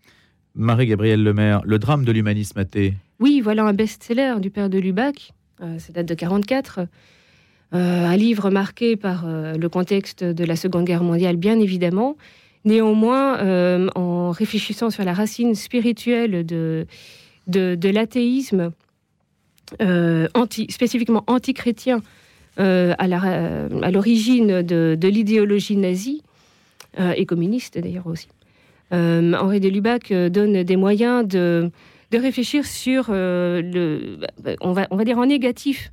Marie-Gabrielle 0.55 1.23
Lemaire, 1.23 1.61
Le 1.63 1.79
drame 1.79 2.05
de 2.05 2.11
l'humanisme 2.11 2.59
athée. 2.59 2.93
Oui, 3.19 3.41
voilà 3.41 3.63
un 3.63 3.73
best-seller 3.73 4.35
du 4.39 4.49
père 4.49 4.69
de 4.69 4.77
Lubac, 4.77 5.33
euh, 5.61 5.77
ça 5.79 5.91
date 5.91 6.07
de 6.07 6.13
44. 6.13 6.79
Euh, 6.79 6.85
un 7.73 8.17
livre 8.17 8.49
marqué 8.49 8.95
par 8.95 9.25
euh, 9.25 9.53
le 9.55 9.69
contexte 9.69 10.23
de 10.23 10.43
la 10.43 10.55
Seconde 10.55 10.85
Guerre 10.85 11.03
mondiale, 11.03 11.35
bien 11.35 11.59
évidemment. 11.59 12.17
Néanmoins, 12.65 13.87
en 13.95 14.31
réfléchissant 14.31 14.89
sur 14.89 15.05
la 15.05 15.13
racine 15.13 15.55
spirituelle 15.55 16.45
de, 16.45 16.85
de, 17.47 17.89
l'athéisme, 17.89 18.73
anti, 19.79 20.67
spécifiquement 20.69 21.23
anti-chrétien, 21.27 22.01
à 22.57 23.89
l'origine 23.89 24.61
de, 24.61 24.97
de 24.99 25.07
l'idéologie 25.07 25.77
nazie, 25.77 26.21
et 26.97 27.25
communiste 27.25 27.77
d'ailleurs 27.79 28.07
aussi. 28.07 28.27
Euh, 28.91 29.33
Henri 29.33 29.59
de 29.59 29.69
Lubac 29.69 30.11
euh, 30.11 30.29
donne 30.29 30.63
des 30.63 30.75
moyens 30.75 31.27
de, 31.27 31.69
de 32.11 32.17
réfléchir 32.17 32.65
sur 32.65 33.07
euh, 33.09 33.61
le, 33.61 34.17
bah, 34.41 34.55
on 34.61 34.71
va, 34.73 34.87
on 34.89 34.95
va 34.95 35.03
dire 35.03 35.17
en 35.17 35.25
négatif, 35.25 35.91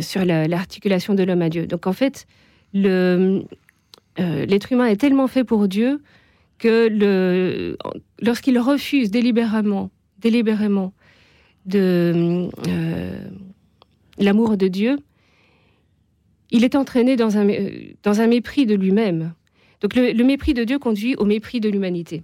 sur 0.00 0.24
l'articulation 0.24 1.14
de 1.14 1.22
l'homme 1.22 1.42
à 1.42 1.48
Dieu. 1.48 1.68
Donc 1.68 1.86
en 1.86 1.92
fait, 1.92 2.26
l'être 2.72 3.46
humain 4.72 4.86
est 4.86 4.96
tellement 4.96 5.28
fait 5.28 5.44
pour 5.44 5.68
Dieu 5.68 6.02
que 6.58 7.76
lorsqu'il 8.20 8.58
refuse 8.58 9.12
délibérément, 9.12 9.90
délibérément 10.18 10.92
de 11.64 12.48
l'amour 14.18 14.56
de 14.56 14.66
Dieu, 14.66 14.96
il 16.50 16.64
est 16.64 16.74
entraîné 16.74 17.14
dans 17.14 17.38
un, 17.38 17.46
dans 18.02 18.20
un 18.20 18.26
mépris 18.26 18.66
de 18.66 18.74
lui-même. 18.74 19.32
Donc 19.84 19.96
le, 19.96 20.24
mépris 20.24 20.54
de 20.54 20.64
Dieu 20.64 20.78
conduit 20.78 21.14
au 21.16 21.26
mépris 21.26 21.60
de 21.60 21.68
l'humanité. 21.68 22.22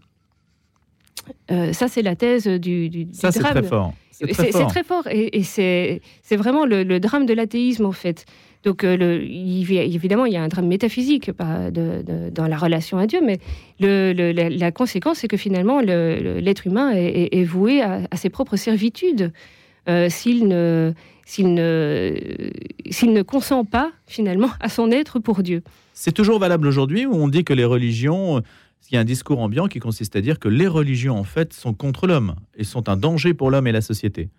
Euh, 1.51 1.75
ça, 1.75 1.88
c'est 1.88 2.01
la 2.01 2.16
thèse 2.16 2.46
du, 2.46 2.88
du, 2.88 3.07
ça, 3.12 3.31
c'est 3.31 3.40
très 3.40 3.62
fort. 3.62 3.92
C'est 4.11 4.33
très, 4.68 4.83
fort. 4.83 5.07
Et, 5.11 5.42
c'est 5.42 6.01
vraiment 6.37 6.64
le, 6.64 6.99
drame 6.99 7.27
de 7.27 7.35
l'athéisme, 7.35 7.85
en 7.85 7.92
fait. 7.92 8.25
Donc, 8.64 8.83
euh, 8.83 8.96
le, 8.96 9.23
évidemment, 9.23 10.25
il 10.25 10.33
y 10.33 10.38
a 10.38 10.42
un 10.42 10.49
drame 10.49 10.68
métaphysique 10.68 11.31
dans 11.38 12.46
la 12.49 12.57
relation 12.57 12.96
à 12.96 13.07
Dieu, 13.07 13.20
mais 13.23 13.38
la, 13.79 14.73
conséquence, 14.73 15.18
c'est 15.18 15.29
que 15.29 15.37
finalement, 15.37 15.83
l'être 15.83 16.66
humain 16.66 16.92
est, 16.94 17.44
voué 17.44 17.83
à, 17.83 18.07
ses 18.14 18.31
propres 18.31 18.57
servitudes 18.57 19.35
euh, 19.87 20.09
s'il 20.09 20.49
ne, 20.49 20.94
ne, 21.40 22.14
ne 23.05 23.23
consent 23.23 23.66
pas, 23.66 23.92
finalement, 24.07 24.49
à 24.61 24.70
son 24.70 24.90
être 24.90 25.18
pour 25.18 25.42
Dieu. 25.42 25.62
C'est 26.00 26.12
toujours 26.12 26.38
valable 26.38 26.66
aujourd'hui 26.66 27.04
où 27.04 27.12
on 27.12 27.28
dit 27.28 27.44
que 27.44 27.52
les 27.52 27.66
religions, 27.66 28.38
euh, 28.38 28.40
il 28.90 28.94
y 28.94 28.96
a 28.96 29.02
un 29.02 29.04
discours 29.04 29.38
ambiant 29.38 29.66
qui 29.66 29.80
consiste 29.80 30.16
à 30.16 30.22
dire 30.22 30.38
que 30.38 30.48
les 30.48 30.66
religions, 30.66 31.18
en 31.18 31.24
fait, 31.24 31.52
sont 31.52 31.74
contre 31.74 32.06
l'homme 32.06 32.36
et 32.56 32.64
sont 32.64 32.88
un 32.88 32.96
danger 32.96 33.34
pour 33.34 33.50
l'homme 33.50 33.66
et 33.66 33.72
la 33.72 33.82
société. 33.82 34.30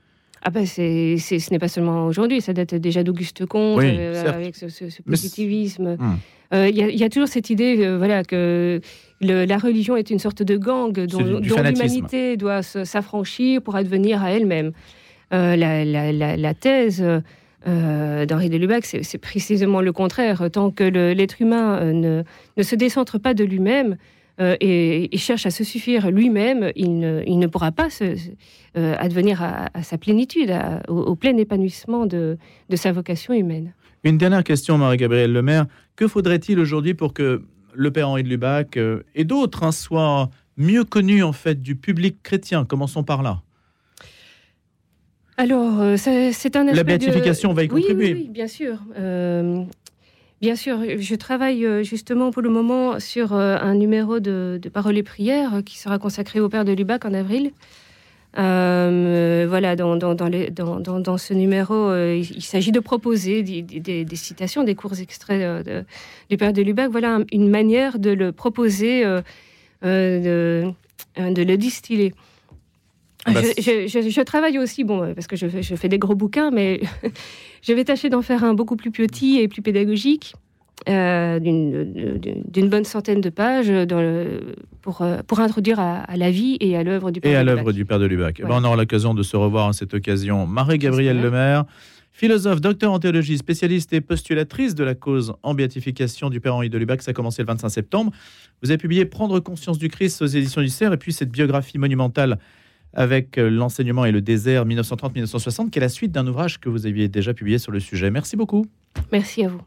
Ah 0.41 0.49
ben 0.49 0.65
c'est, 0.65 1.17
ce 1.19 1.51
n'est 1.51 1.59
pas 1.59 1.67
seulement 1.67 2.07
aujourd'hui, 2.07 2.41
ça 2.41 2.53
date 2.53 2.73
déjà 2.73 3.03
d'Auguste 3.03 3.45
Comte 3.45 3.83
euh, 3.83 4.27
avec 4.27 4.55
ce, 4.55 4.65
positivisme. 5.03 5.97
Hmm. 5.99 6.17
Euh, 6.55 6.67
il 6.67 6.75
y, 6.75 7.03
a 7.03 7.09
toujours 7.09 7.27
cette 7.27 7.51
idée, 7.51 7.95
voilà, 7.95 8.23
que 8.23 8.81
la 9.21 9.57
religion 9.59 9.95
est 9.95 10.09
une 10.09 10.17
sorte 10.17 10.41
de 10.41 10.57
gang 10.57 10.91
dont, 10.91 11.21
l'humanité 11.21 12.37
doit 12.37 12.63
s'affranchir 12.63 13.61
pour 13.61 13.75
advenir 13.75 14.23
à 14.23 14.31
elle-même. 14.31 14.71
La, 15.29 15.85
la, 15.85 16.53
thèse 16.55 17.05
euh, 17.67 18.25
d'Henri 18.25 18.49
de 18.49 18.57
Lubac, 18.57 18.85
c'est 18.85 19.17
précisément 19.17 19.81
le 19.81 19.93
contraire. 19.93 20.49
Tant 20.51 20.71
que 20.71 20.83
l'être 20.83 21.41
humain 21.41 21.77
euh, 21.79 22.23
ne, 22.57 22.63
se 22.63 22.75
décentre 22.75 23.19
pas 23.19 23.33
de 23.33 23.43
lui-même 23.43 23.97
euh, 24.39 24.55
et, 24.59 25.15
cherche 25.17 25.45
à 25.45 25.51
se 25.51 25.63
suffire 25.63 26.09
lui-même, 26.09 26.71
il 26.75 26.99
ne, 26.99 27.47
pourra 27.47 27.71
pas 27.71 27.89
advenir 28.75 29.43
à, 29.43 29.83
sa 29.83 29.97
plénitude, 29.97 30.51
au, 30.87 31.15
plein 31.15 31.37
épanouissement 31.37 32.05
de, 32.07 32.37
sa 32.73 32.91
vocation 32.91 33.33
humaine. 33.33 33.73
Une 34.03 34.17
dernière 34.17 34.43
question, 34.43 34.79
Marie-Gabrielle 34.79 35.31
Lemaire. 35.31 35.67
Que 35.95 36.07
faudrait-il 36.07 36.59
aujourd'hui 36.59 36.95
pour 36.95 37.13
que 37.13 37.43
le 37.75 37.91
père 37.91 38.09
Henri 38.09 38.23
de 38.23 38.29
Lubac 38.29 38.79
et 39.13 39.23
d'autres 39.23 39.63
hein, 39.63 39.71
soient 39.71 40.31
mieux 40.57 40.83
connus 40.83 41.21
en 41.21 41.33
fait 41.33 41.61
du 41.61 41.75
public 41.75 42.17
chrétien? 42.23 42.65
Commençons 42.65 43.03
par 43.03 43.21
là. 43.21 43.43
Alors, 45.41 45.81
euh, 45.81 45.97
c'est 45.97 46.55
un 46.55 46.67
aspect 46.67 46.75
La 46.75 46.83
béatification 46.83 47.51
va 47.51 47.63
y 47.63 47.67
contribuer. 47.67 48.13
Oui, 48.13 48.27
bien 48.29 48.47
sûr. 48.47 48.77
Euh, 48.99 49.63
bien 50.39 50.55
sûr, 50.55 50.77
je 50.99 51.15
travaille 51.15 51.65
euh, 51.65 51.81
justement 51.81 52.29
pour 52.29 52.43
le 52.43 52.51
moment 52.51 52.99
sur 52.99 53.33
un 53.33 53.73
numéro 53.73 54.19
de, 54.19 54.59
de 54.61 54.69
Paroles 54.69 54.99
et 54.99 55.03
prières 55.03 55.63
qui 55.65 55.79
sera 55.79 55.97
consacré 55.97 56.39
au 56.39 56.47
Père 56.47 56.63
de 56.63 56.73
Lubac 56.73 57.05
en 57.05 57.15
avril. 57.15 57.53
voilà, 58.35 59.75
dans, 59.75 59.95
dans, 59.95 60.13
dans, 60.13 61.17
ce 61.17 61.33
numéro, 61.33 61.91
il, 61.91 62.43
s'agit 62.43 62.71
de 62.71 62.79
proposer 62.79 63.41
des, 63.41 64.05
citations, 64.13 64.63
des 64.63 64.75
courts 64.75 64.99
extraits 64.99 65.67
du 66.29 66.37
Père 66.37 66.53
de 66.53 66.61
Lubac. 66.61 66.91
Voilà 66.91 67.17
une 67.31 67.49
manière 67.49 67.97
de 67.97 68.11
le 68.11 68.31
proposer, 68.31 69.03
de, 69.81 70.71
de 71.17 71.41
le 71.41 71.57
distiller. 71.57 72.13
Ah 73.25 73.33
bah, 73.33 73.41
je, 73.41 74.21
travaille 74.23 74.57
aussi, 74.57 74.83
bon, 74.83 75.13
parce 75.13 75.27
que 75.27 75.35
je, 75.35 75.47
fais 75.47 75.89
des 75.89 75.99
gros 75.99 76.15
bouquins, 76.15 76.51
mais 76.51 76.81
je 77.61 77.73
vais 77.73 77.83
tâcher 77.83 78.09
d'en 78.09 78.21
faire 78.21 78.43
un 78.43 78.53
beaucoup 78.53 78.75
plus 78.75 78.91
petit 78.91 79.39
et 79.39 79.47
plus 79.47 79.61
pédagogique, 79.61 80.33
euh, 80.89 81.39
d'une 81.39 82.69
bonne 82.69 82.85
centaine 82.85 83.21
de 83.21 83.29
pages 83.29 83.69
dans 83.69 84.25
pour, 84.81 85.01
euh, 85.01 85.19
pour 85.25 85.39
introduire 85.39 85.79
à, 85.79 86.05
la 86.15 86.31
vie 86.31 86.57
et 86.59 86.75
à 86.75 86.83
l'œuvre 86.83 87.11
du 87.11 87.21
Père 87.21 87.31
et 87.31 87.35
à 87.35 87.43
l'œuvre 87.43 87.71
du 87.71 87.85
Père 87.85 87.99
de 87.99 88.05
Lubac. 88.05 88.39
Eh 88.39 88.43
ben, 88.43 88.55
on 88.59 88.63
aura 88.63 88.75
l'occasion 88.75 89.13
de 89.13 89.21
se 89.21 89.37
revoir 89.37 89.69
à 89.69 89.73
cette 89.73 89.93
occasion. 89.93 90.47
Marie-Gabrielle 90.47 91.21
Lemaire, 91.21 91.65
philosophe, 92.11 92.61
docteur 92.61 92.91
en 92.91 92.99
théologie, 92.99 93.37
spécialiste 93.37 93.93
et 93.93 94.01
postulatrice 94.01 94.73
de 94.73 94.83
la 94.83 94.95
cause 94.95 95.33
en 95.43 95.53
béatification 95.53 96.31
du 96.31 96.39
Père 96.39 96.55
Henri 96.55 96.69
de 96.69 96.77
Lubac. 96.77 97.03
Ça 97.03 97.11
a 97.11 97.13
commencé 97.13 97.43
le 97.43 97.47
25 97.47 97.69
septembre. 97.69 98.11
Vous 98.63 98.71
avez 98.71 98.79
publié 98.79 99.05
Prendre 99.05 99.39
conscience 99.39 99.77
du 99.77 99.89
Christ 99.89 100.21
aux 100.21 100.27
éditions 100.27 100.61
du 100.61 100.69
CERF 100.69 100.93
et 100.93 100.97
puis 100.97 101.13
cette 101.13 101.31
biographie 101.31 101.77
monumentale 101.77 102.39
avec 102.93 103.37
euh, 103.37 103.49
l'enseignement 103.49 104.05
et 104.05 104.11
le 104.11 104.21
désert 104.21 104.65
1930-1960, 104.65 105.69
qui 105.69 105.79
est 105.79 105.81
la 105.81 105.89
suite 105.89 106.11
d'un 106.11 106.27
ouvrage 106.27 106.59
que 106.59 106.69
vous 106.69 106.85
aviez 106.85 107.07
déjà 107.07 107.33
publié 107.33 107.57
sur 107.57 107.71
le 107.71 107.79
sujet. 107.79 108.11
Merci 108.11 108.35
beaucoup. 108.35 108.65
Merci 109.11 109.45
à 109.45 109.49
vous. 109.49 109.61